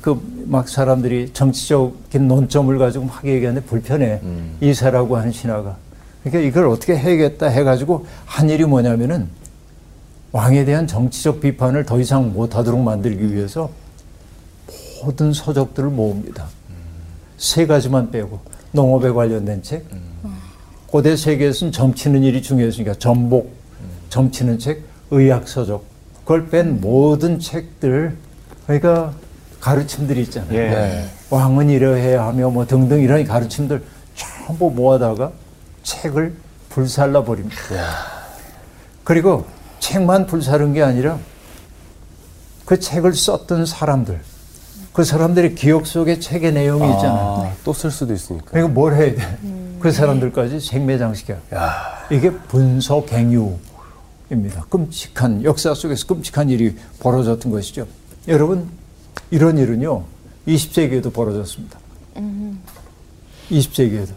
그 0.00 0.34
막 0.46 0.68
사람들이 0.68 1.30
정치적인 1.32 2.28
논점을 2.28 2.76
가지고 2.78 3.06
막 3.06 3.24
얘기하는데 3.24 3.66
불편해. 3.66 4.20
이사라고 4.60 5.16
하는 5.16 5.32
신하가. 5.32 5.76
그러니까 6.22 6.48
이걸 6.48 6.68
어떻게 6.68 6.96
해야겠다 6.96 7.46
해가지고 7.46 8.06
한 8.24 8.48
일이 8.50 8.64
뭐냐면은 8.64 9.28
왕에 10.32 10.64
대한 10.64 10.86
정치적 10.86 11.40
비판을 11.40 11.84
더 11.84 11.98
이상 12.00 12.32
못하도록 12.32 12.80
만들기 12.80 13.34
위해서 13.34 13.70
모든 15.02 15.32
서적들을 15.32 15.90
모읍니다. 15.90 16.46
세 17.36 17.66
가지만 17.66 18.10
빼고 18.10 18.40
농업에 18.72 19.10
관련된 19.10 19.62
책, 19.62 19.84
고대 20.94 21.16
세계에서는 21.16 21.72
점치는 21.72 22.22
일이 22.22 22.40
중요했으니까 22.40 22.94
전복, 23.00 23.52
점치는 24.10 24.60
책, 24.60 24.84
의학 25.10 25.48
서적, 25.48 25.84
그걸 26.20 26.48
뺀 26.48 26.80
모든 26.80 27.40
책들, 27.40 28.16
그러니까 28.64 29.12
가르침들이 29.58 30.22
있잖아요. 30.22 30.54
예. 30.56 30.68
네. 30.68 31.04
왕은 31.30 31.68
이러해야 31.68 32.24
하며 32.24 32.48
뭐 32.48 32.64
등등 32.64 33.00
이런 33.00 33.24
가르침들 33.24 33.82
전부 34.14 34.70
모아다가 34.70 35.32
책을 35.82 36.32
불살라 36.68 37.24
버립니다. 37.24 37.56
그리고 39.02 39.46
책만 39.80 40.28
불사른 40.28 40.74
게 40.74 40.82
아니라 40.84 41.18
그 42.66 42.78
책을 42.78 43.14
썼던 43.14 43.66
사람들, 43.66 44.20
그 44.92 45.02
사람들의 45.02 45.56
기억 45.56 45.88
속에 45.88 46.20
책의 46.20 46.52
내용이 46.52 46.88
있잖아요. 46.92 47.50
또쓸 47.64 47.90
수도 47.90 48.14
있으니까. 48.14 48.46
그러니까 48.52 48.72
뭘 48.72 48.94
해야 48.94 49.12
돼? 49.12 49.38
그 49.84 49.92
사람들까지 49.92 50.60
생매장시켜. 50.60 51.36
이게 52.10 52.30
분서갱유입니다. 52.30 53.58
끔찍한 54.70 55.44
역사 55.44 55.74
속에서 55.74 56.06
끔찍한 56.06 56.48
일이 56.48 56.74
벌어졌던 57.00 57.52
것이죠. 57.52 57.86
여러분 58.26 58.66
이런 59.30 59.58
일은요 59.58 60.04
20세기에도 60.48 61.12
벌어졌습니다. 61.12 61.78
20세기에도 63.50 64.12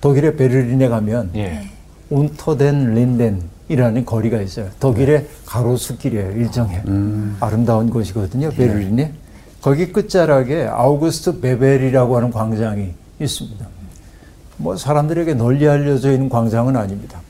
독일의 0.00 0.36
베를린에 0.36 0.86
가면 0.86 1.32
예. 1.34 1.68
운터덴 2.10 2.94
린덴이라는 2.94 4.04
거리가 4.04 4.40
있어요. 4.40 4.70
독일의 4.78 5.26
가로수길이에요. 5.46 6.30
일정해. 6.30 6.80
아름다운 7.40 7.90
곳이거든요. 7.90 8.50
베를린에. 8.50 9.14
거기 9.60 9.90
끝자락에 9.90 10.68
아우구스트 10.70 11.40
베벨이라고 11.40 12.16
하는 12.16 12.30
광장이 12.30 12.94
있습니다. 13.18 13.73
뭐 14.56 14.76
사람들에게 14.76 15.34
널리 15.34 15.68
알려져 15.68 16.12
있는 16.12 16.28
광장은 16.28 16.76
아닙니다. 16.76 17.20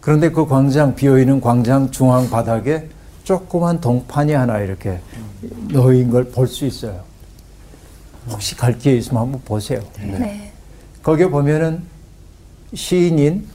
그런데 0.00 0.30
그 0.30 0.46
광장 0.46 0.94
비어있는 0.94 1.40
광장 1.40 1.90
중앙 1.90 2.28
바닥에 2.30 2.88
조그만 3.24 3.80
동판이 3.80 4.32
하나 4.32 4.58
이렇게 4.60 5.00
놓인 5.68 6.10
걸 6.10 6.24
볼 6.30 6.46
수 6.46 6.66
있어요. 6.66 7.00
혹시 8.28 8.56
갈 8.56 8.78
기회 8.78 8.96
있으면 8.96 9.22
한번 9.22 9.40
보세요. 9.44 9.80
네. 9.98 10.52
거기에 11.02 11.26
보면은 11.28 11.82
시인인 12.74 13.46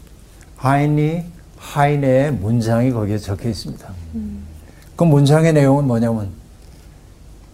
하이니 0.58 1.24
하이네의 1.58 2.32
문장이 2.34 2.92
거기에 2.92 3.18
적혀 3.18 3.50
있습니다. 3.50 3.88
그 4.96 5.04
문장의 5.04 5.54
내용은 5.54 5.86
뭐냐면 5.86 6.30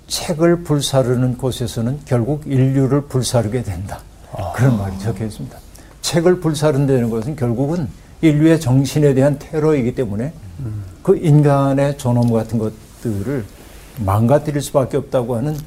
책을 0.08 0.64
불사르는 0.64 1.38
곳에서는 1.38 2.00
결국 2.06 2.44
인류를 2.46 3.02
불사르게 3.08 3.64
된다. 3.64 4.00
그런 4.56 4.78
말이 4.78 4.98
적혀 5.00 5.26
있습니다. 5.26 5.58
책을 6.02 6.39
불사른다는 6.39 7.10
것은 7.10 7.36
결국은 7.36 7.88
인류의 8.22 8.60
정신에 8.60 9.13
대한 9.13 9.38
테러이기 9.39 9.96
때문에 9.96 10.34
그 11.04 11.17
인간의 11.17 11.98
존엄 11.98 12.32
같은 12.32 12.60
것들을 12.60 13.46
망가뜨릴 14.00 14.62
수밖에 14.62 14.98
없다고 14.98 15.36
하는 15.36 15.58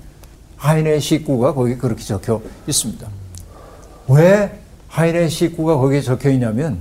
하인의 0.57 1.01
식구가 1.01 1.55
거기 1.55 1.77
그렇게 1.77 2.03
적혀 2.03 2.41
있습니다. 2.67 3.07
왜 4.09 4.61
하인의 4.89 5.29
식구가 5.29 5.77
거기에 5.77 6.01
적혀 6.01 6.31
있냐면 6.31 6.79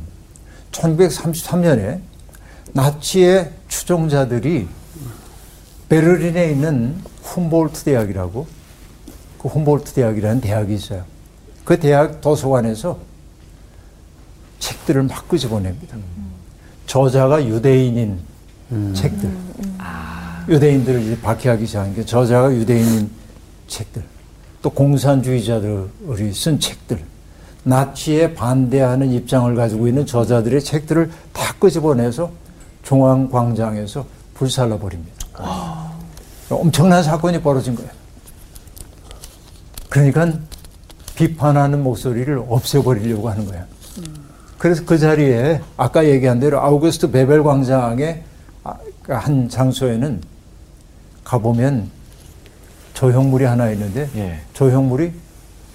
1933년에 0.71 1.99
나치의 2.73 3.51
추종자들이 3.67 4.67
베를린에 5.89 6.51
있는 6.51 6.95
훔볼트 7.23 7.83
대학이라고 7.83 8.47
그 9.41 9.47
훔볼트 9.47 9.93
대학이라는 9.93 10.41
대학이 10.41 10.73
있어요. 10.73 11.12
그 11.63 11.79
대학 11.79 12.21
도서관에서 12.21 12.97
책들을 14.59 15.03
막 15.03 15.27
끄집어냅니다. 15.27 15.97
저자가 16.87 17.45
유대인인 17.45 18.19
책들. 18.93 19.31
유대인들을 20.49 21.01
이제 21.01 21.21
박해하기 21.21 21.65
시작한 21.65 21.95
게 21.95 22.05
저자가 22.05 22.53
유대인인 22.53 23.09
책들. 23.67 24.03
또 24.61 24.69
공산주의자들이 24.69 26.33
쓴 26.33 26.59
책들. 26.59 27.03
나치에 27.63 28.33
반대하는 28.33 29.11
입장을 29.11 29.55
가지고 29.55 29.87
있는 29.87 30.05
저자들의 30.05 30.61
책들을 30.63 31.11
다 31.31 31.53
끄집어내서 31.59 32.29
중앙광장에서 32.83 34.05
불살라 34.33 34.77
버립니다. 34.77 35.13
엄청난 36.49 37.01
사건이 37.01 37.41
벌어진 37.41 37.75
거예요. 37.75 37.89
그러니까 39.89 40.33
비판하는 41.15 41.83
목소리를 41.83 42.43
없애버리려고 42.47 43.29
하는 43.29 43.45
거예요. 43.45 43.65
그래서 44.57 44.83
그 44.85 44.97
자리에 44.97 45.61
아까 45.75 46.05
얘기한 46.07 46.39
대로 46.39 46.59
아우구스트 46.61 47.11
베벨 47.11 47.43
광장의 47.43 48.23
아, 48.63 48.77
한 49.09 49.49
장소에는 49.49 50.21
가보면 51.23 51.89
조형물이 52.93 53.43
하나 53.45 53.69
있는데 53.71 54.09
예. 54.15 54.39
조형물이 54.53 55.11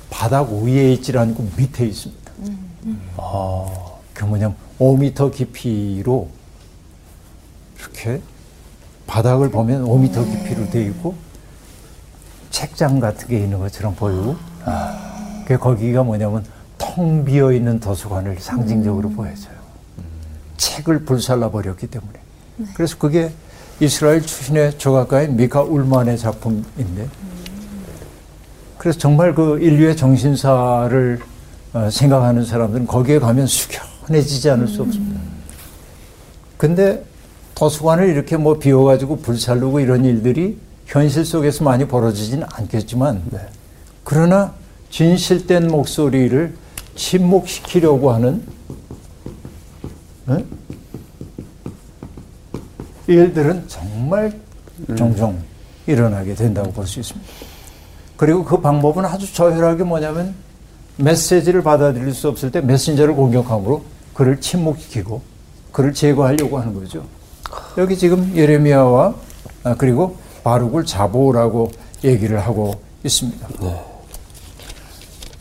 바닥 0.09 0.51
위에 0.51 0.93
있질 0.95 1.19
않고 1.19 1.49
밑에 1.57 1.87
있습니다. 1.87 2.33
아, 3.19 3.67
그 4.15 4.25
뭐냐면 4.25 4.57
5m 4.79 5.35
깊이로 5.35 6.29
이렇게 7.79 8.23
바닥을 9.07 9.51
보면 9.51 9.85
5m 9.85 10.25
깊이로 10.33 10.71
되어 10.71 10.83
있고 10.89 11.15
책장 12.51 13.01
같은 13.01 13.29
게 13.29 13.39
있는 13.39 13.59
것처럼 13.59 13.95
보이고 13.95 14.37
그 15.49 15.57
거기가 15.57 16.03
뭐냐면 16.03 16.45
텅 16.77 17.25
비어 17.25 17.53
있는 17.53 17.81
도서관을 17.81 18.37
상징적으로 18.39 19.09
보여줘요. 19.09 19.57
책을 20.59 21.07
불살라 21.07 21.51
버렸기 21.51 21.87
때문에. 21.87 22.13
그래서 22.75 22.99
그게 22.99 23.33
이스라엘 23.81 24.21
출신의 24.21 24.77
조각가인 24.77 25.37
미카 25.37 25.63
울만의 25.63 26.19
작품인데 26.19 27.09
그래서 28.77 28.99
정말 28.99 29.35
그 29.35 29.59
인류의 29.59 29.97
정신사를 29.97 31.19
어, 31.73 31.89
생각하는 31.91 32.45
사람들은 32.45 32.87
거기에 32.87 33.19
가면 33.19 33.47
숙연해지지 33.47 34.51
않을 34.51 34.69
수 34.69 34.83
없습니다. 34.83 35.19
근데 36.59 37.03
도서관을 37.55 38.07
이렇게 38.09 38.37
뭐 38.37 38.59
비워가지고 38.59 39.21
불살르고 39.21 39.81
이런 39.81 40.05
일들이 40.05 40.59
현실 40.85 41.25
속에서 41.25 41.65
많이 41.65 41.87
벌어지지는 41.87 42.47
않겠지만, 42.51 43.23
그러나 44.05 44.55
진실된 44.91 45.69
목소리를 45.69 46.55
침묵시키려고 46.95 48.11
하는 48.13 48.43
어? 50.27 50.39
일들은 53.07 53.65
정말 53.69 54.33
종종 54.97 55.39
일어나게 55.87 56.35
된다고 56.35 56.71
볼 56.73 56.87
수 56.87 57.01
있습니다. 57.01 57.27
그리고 58.17 58.45
그 58.45 58.61
방법은 58.61 59.05
아주 59.05 59.33
저열하게 59.33 59.85
뭐냐면 59.85 60.35
메시지를 60.97 61.63
받아들일 61.63 62.13
수 62.13 62.29
없을 62.29 62.51
때 62.51 62.61
메신저를 62.61 63.15
공격함으로 63.15 63.83
그를 64.13 64.41
침묵시키고 64.41 65.23
그를 65.73 65.95
제거하려고 65.95 66.59
하는 66.59 66.75
거죠. 66.75 67.05
여기 67.79 67.97
지금 67.97 68.33
예레미야와 68.37 69.15
아, 69.65 69.75
그리고 69.77 70.17
바룩을 70.45 70.85
자보라고 70.85 71.71
얘기를 72.05 72.41
하고 72.41 72.81
있습니다. 73.05 73.49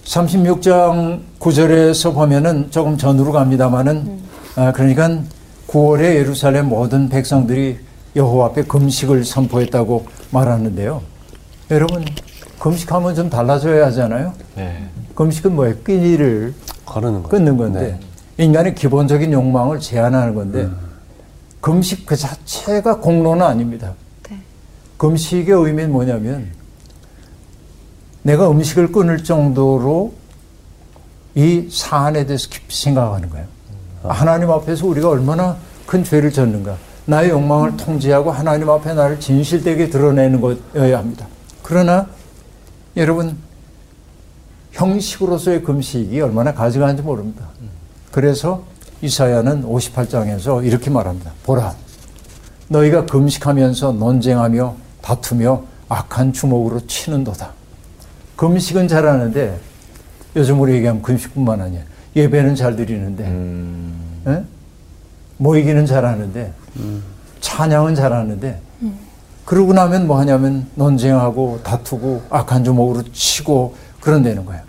36장 0.08 1.20
9절에서 1.40 2.14
보면은 2.14 2.72
조금 2.72 2.98
전으로 2.98 3.32
갑니다만은 3.34 4.20
아, 4.56 4.72
그러니까 4.72 5.22
9월에 5.68 6.16
예루살렘 6.16 6.70
모든 6.70 7.10
백성들이 7.10 7.78
여호와 8.16 8.48
앞에 8.48 8.64
금식을 8.64 9.26
선포했다고 9.26 10.06
말하는데요. 10.32 11.02
여러분 11.72 12.06
금식하면 12.60 13.16
좀 13.16 13.30
달라져야 13.30 13.88
하잖아요. 13.88 14.34
네. 14.56 14.88
금식은 15.14 15.56
뭐예요? 15.56 15.76
끈이를 15.84 16.54
거르는 16.86 17.24
거. 17.24 17.30
끊는 17.30 17.58
건데 17.58 18.00
인간의 18.38 18.76
기본적인 18.76 19.34
욕망을 19.34 19.80
제한하는 19.80 20.34
건데 20.34 20.70
금식 21.60 22.06
그 22.06 22.16
자체가 22.16 23.00
공로는 23.00 23.46
아닙니다. 23.46 23.94
네. 24.30 24.38
금식의 24.96 25.54
의미는 25.54 25.92
뭐냐면 25.92 26.57
내가 28.28 28.52
음식을 28.52 28.92
끊을 28.92 29.24
정도로 29.24 30.12
이 31.34 31.70
사안에 31.72 32.26
대해서 32.26 32.50
깊이 32.50 32.76
생각하는 32.76 33.30
거예요. 33.30 33.46
하나님 34.04 34.52
앞에서 34.52 34.86
우리가 34.86 35.08
얼마나 35.08 35.56
큰 35.86 36.04
죄를 36.04 36.34
졌는가. 36.34 36.76
나의 37.06 37.30
욕망을 37.30 37.78
통제하고 37.78 38.30
하나님 38.32 38.70
앞에 38.70 38.94
나를 38.96 39.22
진실되게 39.22 39.90
드러내는 39.90 40.42
것이어야 40.42 40.98
합니다. 40.98 41.26
그러나 41.64 42.06
여러분 42.98 43.38
형식으로서의 44.74 45.64
금식이 45.64 46.20
얼마나 46.20 46.54
가져가는지 46.54 47.04
모릅니다. 47.04 47.48
그래서 48.12 48.64
이사야는 49.02 49.64
58장에서 49.64 50.66
이렇게 50.66 50.90
말합니다. 50.90 51.32
보라, 51.44 51.74
너희가 52.68 53.06
금식하면서 53.06 53.94
논쟁하며 53.94 54.76
다투며 55.02 55.64
악한 55.88 56.34
주먹으로 56.34 56.86
치는도다. 56.88 57.56
금식은 58.38 58.88
잘하는데 58.88 59.60
요즘 60.36 60.62
우리 60.62 60.74
얘기하면 60.76 61.02
금식뿐만 61.02 61.60
아니야. 61.60 61.82
예배는 62.16 62.56
잘 62.56 62.76
드리는데 62.76 63.26
예? 64.28 64.44
모이기는 65.38 65.86
잘하는데 65.86 66.54
찬양은 67.42 67.96
잘하는데 67.96 68.62
그러고 69.46 69.74
나면 69.74 70.08
뭐 70.08 70.20
하냐면 70.20 70.68
논쟁하고 70.76 71.60
다투고 71.64 72.24
악한 72.30 72.64
주먹으로 72.64 73.04
치고 73.12 73.76
그런다는 74.00 74.46
거예요. 74.46 74.62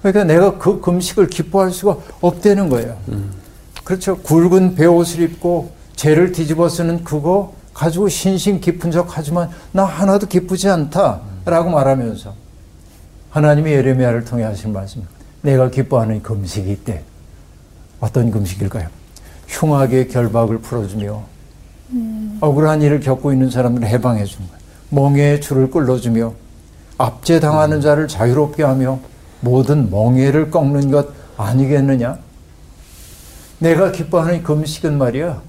그러니까 0.00 0.24
내가 0.24 0.58
그 0.58 0.80
금식을 0.80 1.28
기뻐할 1.28 1.70
수가 1.70 1.96
없다는 2.20 2.68
거예요. 2.68 2.96
그렇죠. 3.82 4.18
굵은 4.18 4.74
베옷을 4.74 5.22
입고 5.22 5.72
죄를 5.96 6.32
뒤집어 6.32 6.68
쓰는 6.68 7.04
그거 7.04 7.54
가지고 7.72 8.08
신심 8.08 8.60
깊은 8.60 8.90
척 8.90 9.08
하지만 9.10 9.50
나 9.72 9.84
하나도 9.84 10.26
기쁘지 10.26 10.68
않다라고 10.68 11.70
말하면서 11.70 12.34
하나님이 13.34 13.72
예레미야를 13.72 14.24
통해 14.24 14.44
하신 14.44 14.72
말씀. 14.72 15.02
내가 15.42 15.68
기뻐하는 15.68 16.22
금식이 16.22 16.70
있대. 16.70 17.02
어떤 17.98 18.30
금식일까요? 18.30 18.86
흉악의 19.48 20.06
결박을 20.06 20.58
풀어주며 20.58 21.20
억울한 22.40 22.80
일을 22.82 23.00
겪고 23.00 23.32
있는 23.32 23.50
사람들을 23.50 23.88
해방해 23.88 24.24
주는 24.24 24.46
거예요. 24.46 24.62
멍해의 24.90 25.40
줄을 25.40 25.68
끌어주며 25.68 26.32
압제당하는 26.96 27.80
자를 27.80 28.06
자유롭게 28.06 28.62
하며 28.62 29.00
모든 29.40 29.90
멍해를 29.90 30.52
꺾는 30.52 30.92
것 30.92 31.08
아니겠느냐? 31.36 32.18
내가 33.58 33.90
기뻐하는 33.90 34.44
금식은 34.44 34.96
말이야. 34.96 35.42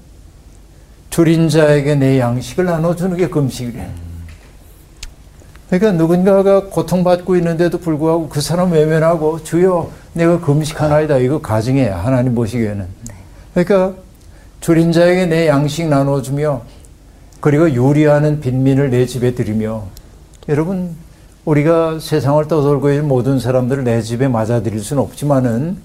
줄인 1.10 1.48
자에게 1.48 1.94
내 1.94 2.18
양식을 2.18 2.64
나눠주는 2.64 3.16
게 3.16 3.28
금식이래. 3.28 4.05
그러니까 5.68 5.92
누군가가 5.92 6.66
고통받고 6.66 7.36
있는데도 7.36 7.78
불구하고 7.78 8.28
그 8.28 8.40
사람 8.40 8.72
외면하고 8.72 9.42
주여 9.42 9.90
내가 10.12 10.40
금식하나이다. 10.40 11.18
이거 11.18 11.40
가증해 11.40 11.88
하나님 11.88 12.34
보시기에는. 12.34 12.86
그러니까 13.52 13.94
줄인 14.60 14.92
자에게 14.92 15.26
내 15.26 15.48
양식 15.48 15.88
나눠주며 15.88 16.62
그리고 17.40 17.74
요리하는 17.74 18.40
빈민을 18.40 18.90
내 18.90 19.06
집에 19.06 19.34
들이며 19.34 19.84
여러분 20.48 20.94
우리가 21.44 21.98
세상을 22.00 22.46
떠돌고 22.48 22.90
있는 22.90 23.08
모든 23.08 23.38
사람들을 23.38 23.84
내 23.84 24.02
집에 24.02 24.28
맞아들일 24.28 24.80
수는 24.80 25.02
없지만은 25.02 25.76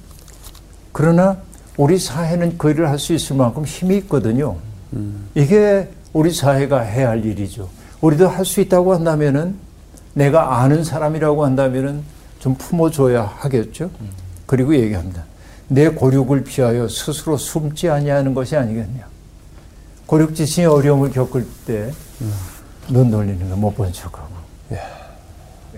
그러나 0.91 1.38
우리 1.77 1.97
사회는 1.97 2.57
그 2.57 2.69
일을 2.71 2.89
할 2.89 2.99
수 2.99 3.13
있을 3.13 3.36
만큼 3.36 3.65
힘이 3.65 3.97
있거든요. 3.97 4.55
이게 5.36 5.89
우리 6.13 6.32
사회가 6.32 6.82
해야 6.82 7.09
할 7.09 7.25
일이죠. 7.25 7.69
우리도 8.01 8.27
할 8.27 8.45
수 8.45 8.61
있다고 8.61 8.93
한다면은 8.93 9.55
내가 10.14 10.59
아는 10.59 10.84
사람이라고 10.84 11.45
한다면은 11.45 12.03
좀 12.39 12.55
품어줘야 12.55 13.24
하겠죠. 13.24 13.89
그리고 14.45 14.76
얘기합니다. 14.76 15.24
내 15.68 15.88
고륙을 15.89 16.43
피하여 16.43 16.88
스스로 16.88 17.38
숨지 17.38 17.89
아니하는 17.89 18.34
것이 18.34 18.55
아니겠냐. 18.57 19.05
고륙 20.05 20.36
지신이 20.36 20.66
어려움을 20.68 21.12
겪을 21.12 21.45
때눈 21.66 23.09
돌리는 23.12 23.49
거 23.49 23.55
못 23.55 23.74
본 23.76 23.91
척하고. 23.93 24.30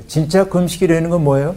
진짜 0.08 0.44
금식이라는 0.46 1.10
건 1.10 1.24
뭐예요? 1.24 1.56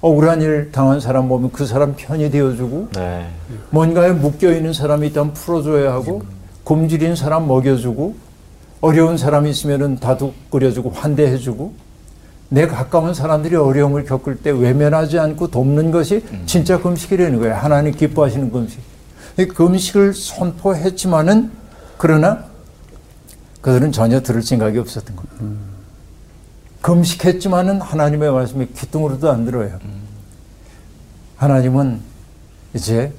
억울한 0.00 0.40
일 0.42 0.70
당한 0.72 1.00
사람 1.00 1.28
보면 1.28 1.50
그 1.52 1.66
사람 1.66 1.94
편이 1.96 2.30
되어주고 2.30 2.88
네. 2.94 3.26
뭔가에 3.70 4.12
묶여 4.12 4.52
있는 4.52 4.72
사람이 4.72 5.06
있다면 5.08 5.32
풀어줘야 5.34 5.92
하고 5.92 6.22
굶주린 6.64 7.16
사람 7.16 7.46
먹여주고 7.46 8.14
어려운 8.80 9.16
사람이 9.16 9.48
있으면은 9.50 9.96
다독거려주고 9.96 10.90
환대해주고 10.90 11.72
내 12.48 12.66
가까운 12.66 13.14
사람들이 13.14 13.56
어려움을 13.56 14.04
겪을 14.04 14.36
때 14.36 14.50
외면하지 14.50 15.18
않고 15.18 15.50
돕는 15.50 15.90
것이 15.90 16.24
진짜 16.46 16.80
금식이라는 16.80 17.38
거예요. 17.40 17.54
하나님 17.54 17.92
기뻐하시는 17.92 18.50
금식. 18.50 18.80
이 19.38 19.46
금식을 19.46 20.14
선포했지만은 20.14 21.50
그러나 21.98 22.44
그들은 23.60 23.92
전혀 23.92 24.20
들을 24.20 24.42
생각이 24.42 24.78
없었던 24.78 25.16
겁니다. 25.16 25.36
금식했지만은 26.82 27.80
하나님의 27.80 28.30
말씀이 28.30 28.66
귀뚱으로도 28.76 29.30
안 29.30 29.44
들어요. 29.46 29.78
하나님은 31.36 32.00
이제 32.74 33.12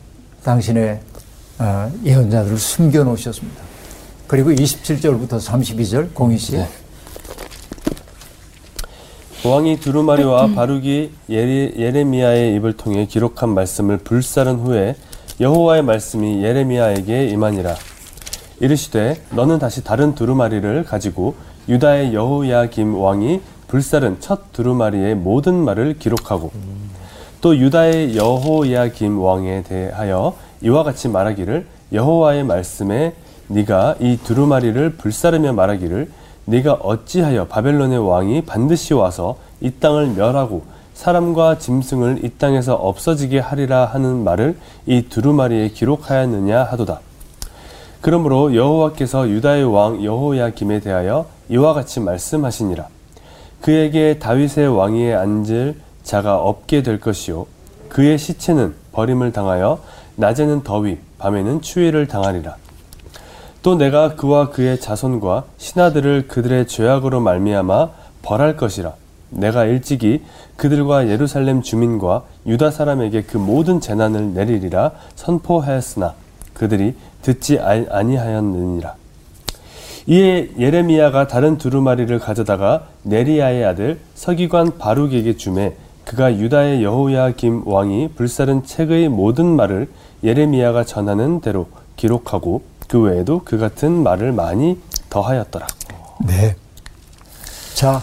당신의 0.43 1.01
아, 1.57 1.89
예언자들을 2.03 2.57
숨겨 2.57 3.03
놓으셨습니다. 3.03 3.61
그리고 4.27 4.51
27절부터 4.51 5.39
32절 5.39 6.13
공희 6.13 6.37
씨. 6.37 6.57
왕이 9.45 9.79
두루마리와 9.79 10.47
바룩이 10.55 11.11
예레, 11.29 11.73
예레 11.77 12.03
미야의 12.03 12.55
입을 12.55 12.73
통해 12.73 13.05
기록한 13.05 13.49
말씀을 13.49 13.97
불사른 13.97 14.55
후에 14.55 14.95
여호와의 15.39 15.83
말씀이 15.83 16.43
예레미야에게 16.43 17.27
임하니라. 17.27 17.75
이르시되 18.59 19.21
너는 19.35 19.59
다시 19.59 19.83
다른 19.83 20.15
두루마리를 20.15 20.83
가지고 20.85 21.35
유다의 21.69 22.15
여호야김 22.15 22.99
왕이 22.99 23.41
불사른 23.67 24.17
첫 24.19 24.51
두루마리의 24.51 25.13
모든 25.13 25.53
말을 25.53 25.99
기록하고 25.99 26.51
또 27.41 27.55
유다의 27.55 28.15
여호야김 28.15 29.21
왕에 29.21 29.61
대하여 29.61 30.35
이와 30.63 30.81
같이 30.81 31.07
말하기를 31.07 31.67
여호와의 31.93 32.45
말씀에 32.45 33.13
네가 33.49 33.97
이 33.99 34.17
두루마리를 34.23 34.89
불사르며 34.97 35.53
말하기를 35.53 36.09
네가 36.45 36.73
어찌하여 36.73 37.45
바벨론의 37.47 38.07
왕이 38.07 38.41
반드시 38.43 38.93
와서 38.93 39.37
이 39.61 39.71
땅을 39.71 40.09
멸하고 40.09 40.63
사람과 40.93 41.57
짐승을 41.57 42.23
이 42.23 42.29
땅에서 42.37 42.75
없어지게 42.75 43.39
하리라 43.39 43.85
하는 43.85 44.23
말을 44.23 44.57
이 44.85 45.03
두루마리에 45.09 45.69
기록하였느냐 45.69 46.63
하도다. 46.63 47.01
그러므로 48.01 48.55
여호와께서 48.55 49.29
유다의 49.29 49.65
왕 49.65 50.03
여호야김에 50.03 50.79
대하여 50.79 51.25
이와 51.49 51.73
같이 51.73 51.99
말씀하시니라. 51.99 52.87
그에게 53.61 54.19
다윗의 54.19 54.67
왕위에 54.67 55.13
앉을 55.15 55.75
자가 56.03 56.37
없게 56.37 56.83
될 56.83 56.99
것이요 56.99 57.47
그의 57.89 58.17
시체는 58.17 58.75
버림을 58.91 59.31
당하여 59.31 59.79
낮에는 60.15 60.63
더위 60.63 60.97
밤에는 61.17 61.61
추위를 61.61 62.07
당하리라. 62.07 62.57
또 63.65 63.73
내가 63.73 64.13
그와 64.13 64.51
그의 64.51 64.79
자손과 64.79 65.45
신하들을 65.57 66.27
그들의 66.27 66.67
죄악으로 66.67 67.19
말미암아 67.19 67.89
벌할 68.21 68.57
것이라. 68.57 68.93
내가 69.31 69.65
일찍이 69.65 70.21
그들과 70.55 71.07
예루살렘 71.07 71.63
주민과 71.63 72.25
유다 72.45 72.69
사람에게 72.69 73.23
그 73.23 73.37
모든 73.37 73.81
재난을 73.81 74.35
내리리라 74.35 74.91
선포하였으나 75.15 76.13
그들이 76.53 76.93
듣지 77.23 77.57
아니하였느니라. 77.59 78.93
이에 80.05 80.51
예레미야가 80.59 81.25
다른 81.25 81.57
두루마리를 81.57 82.19
가져다가 82.19 82.83
네리야의 83.01 83.65
아들 83.65 83.99
서기관 84.13 84.77
바룩에게 84.77 85.37
주매 85.37 85.73
그가 86.03 86.37
유다의 86.37 86.83
여호야김 86.83 87.63
왕이 87.65 88.09
불사른 88.09 88.63
책의 88.63 89.09
모든 89.09 89.47
말을 89.47 89.89
예레미야가 90.23 90.83
전하는 90.83 91.41
대로 91.41 91.65
기록하고 91.95 92.74
그 92.87 92.99
외에도 92.99 93.41
그 93.43 93.57
같은 93.57 94.03
말을 94.03 94.31
많이 94.31 94.79
더하였더라. 95.09 95.67
네. 96.25 96.55
자, 97.73 98.01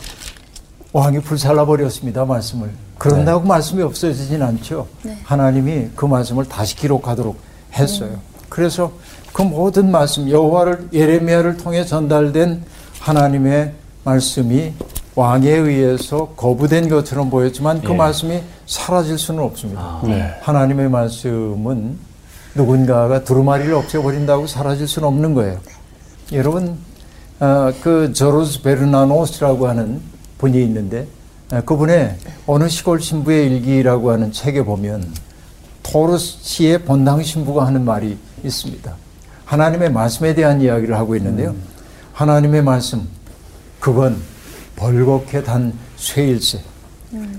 왕이 0.92 1.20
불살라 1.20 1.64
버렸습니다. 1.64 2.24
말씀을. 2.24 2.70
그런다고 2.98 3.44
말씀이 3.46 3.82
없어지진 3.82 4.42
않죠. 4.42 4.86
하나님이 5.24 5.88
그 5.96 6.04
말씀을 6.04 6.44
다시 6.44 6.76
기록하도록 6.76 7.36
했어요. 7.72 8.18
그래서 8.48 8.92
그 9.32 9.42
모든 9.42 9.90
말씀 9.90 10.28
여호와를 10.28 10.90
예레미야를 10.92 11.56
통해 11.56 11.84
전달된 11.84 12.64
하나님의 13.00 13.72
말씀이 14.04 14.74
왕에 15.14 15.50
의해서 15.50 16.28
거부된 16.36 16.88
것처럼 16.88 17.30
보였지만 17.30 17.82
그 17.82 17.92
예. 17.92 17.96
말씀이 17.96 18.42
사라질 18.66 19.18
수는 19.18 19.42
없습니다. 19.42 20.00
네. 20.04 20.34
하나님의 20.42 20.88
말씀은 20.88 21.98
누군가가 22.54 23.24
두루마리를 23.24 23.72
없애버린다고 23.72 24.46
사라질 24.46 24.86
수는 24.86 25.08
없는 25.08 25.34
거예요. 25.34 25.58
여러분, 26.32 26.76
어, 27.40 27.72
그 27.82 28.12
저로스 28.12 28.62
베르나노스라고 28.62 29.68
하는 29.68 30.00
분이 30.38 30.62
있는데 30.64 31.06
어, 31.50 31.62
그분의 31.62 32.16
어느 32.46 32.68
시골 32.68 33.00
신부의 33.00 33.46
일기라고 33.46 34.10
하는 34.10 34.32
책에 34.32 34.64
보면 34.64 35.12
토르시의 35.82 36.84
본당 36.84 37.22
신부가 37.22 37.66
하는 37.66 37.84
말이 37.84 38.18
있습니다. 38.44 38.94
하나님의 39.44 39.92
말씀에 39.92 40.34
대한 40.34 40.60
이야기를 40.60 40.96
하고 40.96 41.16
있는데요. 41.16 41.54
하나님의 42.12 42.62
말씀, 42.62 43.08
그건 43.80 44.16
벌겋게 44.76 45.42
단 45.44 45.72
쇠일세. 45.96 46.60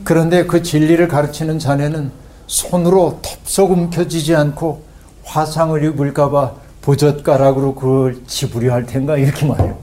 그런데 0.03 0.45
그 0.45 0.61
진리를 0.61 1.07
가르치는 1.07 1.57
자네는 1.59 2.11
손으로 2.47 3.19
덥석 3.21 3.71
움켜쥐지 3.71 4.35
않고 4.35 4.83
화상을 5.23 5.83
입을까봐 5.83 6.51
부젓가락으로 6.81 7.75
그걸 7.75 8.17
지부려 8.27 8.73
할 8.73 8.85
텐가 8.85 9.17
이렇게 9.17 9.45
말해요. 9.45 9.77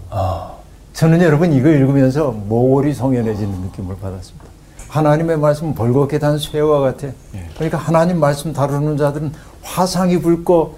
저는 0.92 1.22
여러분 1.22 1.52
이거 1.52 1.68
읽으면서 1.70 2.30
모골이 2.30 2.92
성연해지는 2.94 3.60
느낌을 3.62 3.96
받았습니다. 4.00 4.44
하나님의 4.88 5.38
말씀은 5.38 5.74
벌겋게 5.74 6.18
단 6.18 6.36
쇠와 6.38 6.80
같아. 6.80 7.08
그러니까 7.54 7.78
하나님 7.78 8.18
말씀 8.20 8.52
다루는 8.52 8.96
자들은 8.96 9.32
화상 9.62 10.10
입을 10.10 10.44
거 10.44 10.74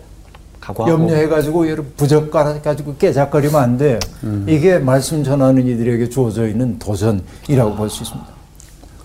각오하고 0.61 0.93
염려해가지고 0.93 1.69
여러분 1.69 1.93
부적가락 1.97 2.63
가지고 2.63 2.95
깨작거리면 2.97 3.61
안 3.61 3.77
돼. 3.79 3.99
이게 4.47 4.79
말씀 4.79 5.25
전하는 5.25 5.67
이들에게 5.67 6.09
주어져 6.09 6.47
있는 6.47 6.79
도전이라고 6.79 7.75
볼수 7.75 8.05
있습니다. 8.05 8.31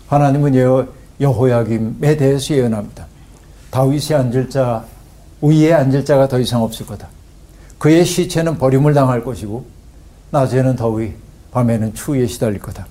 하나님은 0.08 0.56
여, 0.58 0.88
여호야김에 1.20 2.16
대해서 2.18 2.54
예언합니다. 2.54 3.08
다윗이 3.72 4.14
앉을 4.14 4.50
자 4.50 4.84
위에 5.42 5.74
앉을 5.74 6.06
자가 6.06 6.28
더 6.28 6.40
이상 6.40 6.64
없을 6.64 6.86
거다. 6.86 7.08
그의 7.78 8.06
시체는 8.06 8.58
버림을 8.58 8.94
당할 8.94 9.24
것이고 9.24 9.66
낮에는 10.32 10.76
더위, 10.76 11.14
밤에는 11.52 11.94
추위에 11.94 12.28
시달릴 12.28 12.60
거다. 12.60 12.88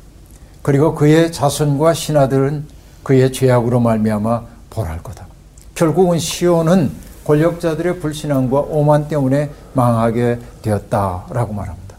그리고 0.63 0.95
그의 0.95 1.33
자손과 1.33 1.95
신하들은 1.95 2.65
그의 3.03 3.33
죄악으로 3.33 3.81
말미암아 3.81 4.43
벌할 4.71 5.03
거다. 5.03 5.27
결국은 5.75 6.19
시온은 6.19 6.91
권력자들의 7.25 8.01
불신앙과 8.01 8.61
오만 8.61 9.09
때문에 9.09 9.51
망하게 9.75 10.39
되었다라고 10.63 11.53
말합니다. 11.53 11.97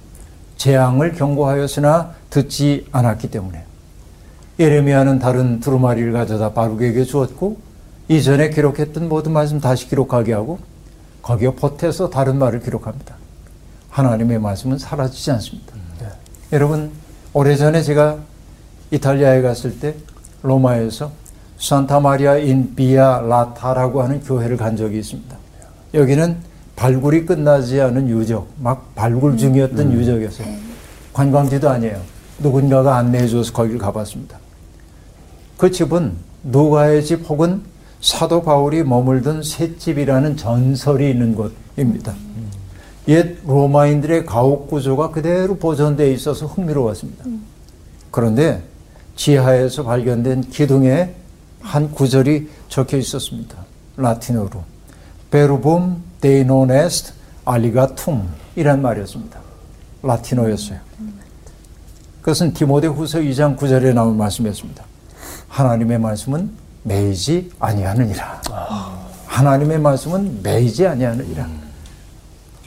재앙을 0.57 1.13
경고하였으나 1.13 2.11
듣지 2.29 2.87
않았기 2.91 3.29
때문에 3.29 3.63
예레미야는 4.59 5.19
다른 5.19 5.59
두루마리를 5.59 6.11
가져다 6.13 6.53
바룩에게 6.53 7.03
주었고 7.03 7.57
이전에 8.09 8.49
기록했던 8.49 9.09
모든 9.09 9.33
말씀 9.33 9.59
다시 9.59 9.87
기록하게 9.87 10.33
하고 10.33 10.59
거기에 11.21 11.51
보태서 11.51 12.09
다른 12.09 12.37
말을 12.37 12.61
기록합니다. 12.61 13.15
하나님의 13.89 14.39
말씀은 14.39 14.77
사라지지 14.77 15.31
않습니다. 15.31 15.73
네. 15.99 16.07
여러분 16.53 16.91
오래전에 17.33 17.81
제가 17.81 18.17
이탈리아에 18.91 19.41
갔을 19.41 19.79
때 19.79 19.95
로마에서 20.43 21.11
산타 21.57 21.99
마리아 21.99 22.37
인 22.37 22.75
비아 22.75 23.19
라타라고 23.19 24.01
하는 24.01 24.21
교회를 24.21 24.55
간 24.55 24.77
적이 24.77 24.99
있습니다. 24.99 25.35
여기는 25.93 26.37
발굴이 26.75 27.25
끝나지 27.25 27.81
않은 27.81 28.07
유적, 28.07 28.47
막 28.59 28.93
발굴 28.93 29.35
중이었던 29.35 29.79
음. 29.79 29.93
유적이었어요. 29.93 30.47
관광지도 31.11 31.67
아니에요. 31.67 31.99
누군가가 32.39 32.97
안내해 32.97 33.27
줘서 33.27 33.51
거기를 33.51 33.79
가봤습니다. 33.79 34.37
그 35.57 35.71
집은 35.71 36.13
노가의 36.43 37.03
집 37.03 37.27
혹은 37.27 37.63
사도 38.01 38.41
바울이 38.43 38.83
머물던 38.83 39.43
셋집이라는 39.43 40.37
전설이 40.37 41.09
있는 41.09 41.35
곳입니다. 41.35 42.13
옛 43.07 43.37
로마인들의 43.45 44.25
가옥 44.25 44.69
구조가 44.69 45.11
그대로 45.11 45.57
보존되어 45.57 46.07
있어서 46.11 46.45
흥미로웠습니다. 46.45 47.25
그런데 48.11 48.63
지하에서 49.15 49.83
발견된 49.83 50.49
기둥에 50.49 51.15
한 51.61 51.91
구절이 51.91 52.49
적혀 52.69 52.97
있었습니다. 52.97 53.57
라틴어로. 53.95 54.63
Verbum 55.31 56.03
Dei 56.21 56.65
non 56.67 56.90
est 56.90 57.13
alligatum 57.45 58.27
이란 58.55 58.81
말이었습니다. 58.81 59.39
라틴어였어요. 60.03 60.79
그것은 62.21 62.53
디모데 62.53 62.87
후서 62.87 63.19
2장 63.19 63.57
9절에 63.57 63.93
나온 63.93 64.17
말씀이었습니다. 64.17 64.83
하나님의 65.47 65.99
말씀은 65.99 66.66
매이지 66.87 67.51
아니하느니라. 67.59 68.41
하나님의 69.25 69.79
말씀은 69.79 70.41
매이지 70.41 70.87
아니하느니라. 70.87 71.47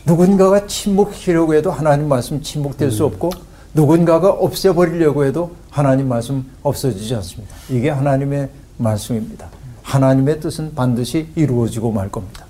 누군가가 0.05 0.67
침묵하려고 0.67 1.55
해도 1.55 1.71
하나님 1.71 2.09
말씀 2.09 2.43
침묵될 2.43 2.91
수 2.91 3.05
없고 3.05 3.31
누군가가 3.75 4.31
없애버리려고 4.31 5.25
해도 5.25 5.55
하나님 5.71 6.09
말씀 6.09 6.51
없어지지 6.63 7.15
않습니다. 7.17 7.55
이게 7.69 7.91
하나님의 7.91 8.49
말씀입니다. 8.77 9.49
하나님의 9.83 10.41
뜻은 10.41 10.75
반드시 10.75 11.29
이루어지고 11.35 11.91
말 11.93 12.11
겁니다. 12.11 12.47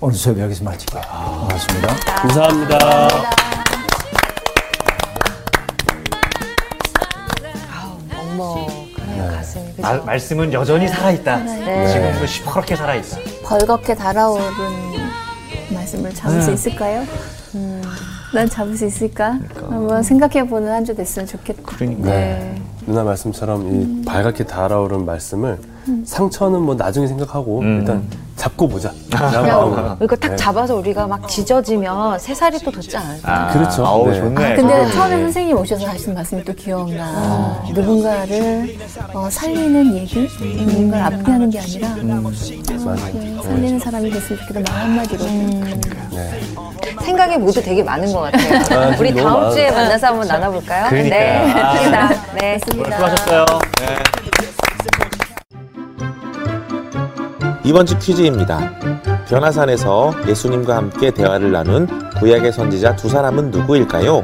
오늘 0.00 0.14
수업 0.14 0.38
여기서 0.38 0.64
마칠게요. 0.64 1.02
고맙습니다. 1.40 1.94
감사합니다. 2.16 3.08
어머, 8.18 8.85
가슴이 9.30 9.64
마, 9.78 9.94
말씀은 10.04 10.52
여전히 10.52 10.88
살아있다. 10.88 11.36
네. 11.38 11.86
지금도 11.92 12.26
시퍼렇게 12.26 12.76
살아있다. 12.76 13.16
벌겋게 13.44 13.96
달아오른 13.96 14.44
말씀을 15.72 16.14
잡을 16.14 16.40
수 16.42 16.48
네. 16.48 16.54
있을까요? 16.54 17.04
음, 17.54 17.82
난 18.34 18.48
잡을 18.48 18.76
수 18.76 18.84
있을까? 18.86 19.38
한번 19.68 20.02
생각해보는 20.02 20.70
한 20.72 20.84
주 20.84 20.94
됐으면 20.94 21.26
좋겠다. 21.26 21.62
그러니까. 21.64 22.08
네. 22.10 22.54
누나 22.86 23.02
말씀처럼 23.02 23.72
이 23.72 24.04
밝게 24.04 24.44
달아오른 24.44 25.04
말씀을 25.04 25.58
상처는 26.04 26.62
뭐 26.62 26.74
나중에 26.74 27.06
생각하고 27.06 27.60
음. 27.60 27.78
일단 27.80 28.04
잡고 28.46 28.68
보자. 28.68 28.92
라는 29.10 29.40
그냥. 29.42 29.96
이거 30.00 30.14
딱 30.14 30.28
네. 30.30 30.36
잡아서 30.36 30.76
우리가 30.76 31.06
막 31.08 31.28
지져지면 31.28 32.18
새 32.20 32.32
살이 32.34 32.58
또 32.60 32.70
돋지 32.70 32.96
않을까? 32.96 33.32
아, 33.48 33.52
그렇죠. 33.52 33.84
아우, 33.84 34.08
네. 34.08 34.20
좋네. 34.20 34.52
아, 34.52 34.56
근데. 34.56 34.90
처음에 34.92 35.20
선생님 35.22 35.56
오셔서 35.58 35.86
하신 35.86 36.14
말씀이 36.14 36.44
또 36.44 36.52
기억나. 36.54 37.60
누군가를 37.74 38.76
어, 39.12 39.28
살리는 39.30 39.96
얘기? 39.96 40.28
누군가를 40.40 41.04
앞대하는 41.18 41.50
게 41.50 41.58
아니라 41.60 41.88
어, 41.88 42.32
이렇게 42.36 43.42
살리는 43.42 43.78
사람이 43.80 44.10
됐으면 44.10 44.40
좋겠다 44.46 44.72
말 44.72 44.82
한마디로. 44.82 45.24
네. 45.24 45.80
생각이 47.04 47.36
모두 47.38 47.60
되게 47.62 47.82
많은 47.82 48.12
것 48.12 48.20
같아요. 48.20 48.80
아, 48.80 48.96
우리 48.98 49.12
다음 49.14 49.40
많아. 49.40 49.50
주에 49.50 49.70
만나서 49.70 50.06
한번 50.08 50.28
나눠볼까요? 50.28 50.88
그러니까요. 50.90 51.46
네. 51.46 51.52
아. 51.96 52.08
네. 52.40 52.60
오늘 52.74 52.84
수고하셨어요. 52.92 53.44
이번 57.66 57.84
주 57.84 57.98
퀴즈입니다. 57.98 58.70
변화산에서 59.26 60.14
예수님과 60.28 60.76
함께 60.76 61.10
대화를 61.10 61.50
나눈 61.50 61.88
구약의 62.20 62.52
선지자 62.52 62.94
두 62.94 63.08
사람은 63.08 63.50
누구일까요? 63.50 64.22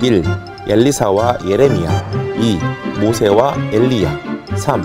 1. 0.00 0.22
엘리사와 0.68 1.38
예레미야 1.44 2.12
2. 2.38 2.60
모세와 3.00 3.56
엘리야 3.72 4.16
3. 4.56 4.84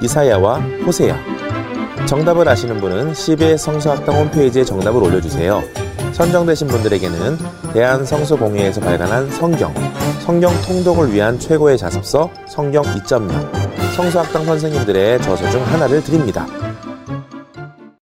이사야와 0.00 0.56
호세야 0.86 1.14
정답을 2.06 2.48
아시는 2.48 2.80
분은 2.80 3.12
CBS 3.12 3.62
성서학당 3.62 4.16
홈페이지에 4.16 4.64
정답을 4.64 5.02
올려주세요. 5.02 5.62
선정되신 6.12 6.66
분들에게는 6.66 7.36
대한성서공회에서 7.74 8.80
발간한 8.80 9.30
성경, 9.32 9.74
성경 10.20 10.50
통독을 10.62 11.12
위한 11.12 11.38
최고의 11.38 11.76
자습서 11.76 12.30
성경 12.48 12.82
2.0, 12.84 13.30
성서학당 13.96 14.46
선생님들의 14.46 15.20
저서 15.20 15.50
중 15.50 15.62
하나를 15.66 16.02
드립니다. 16.02 16.46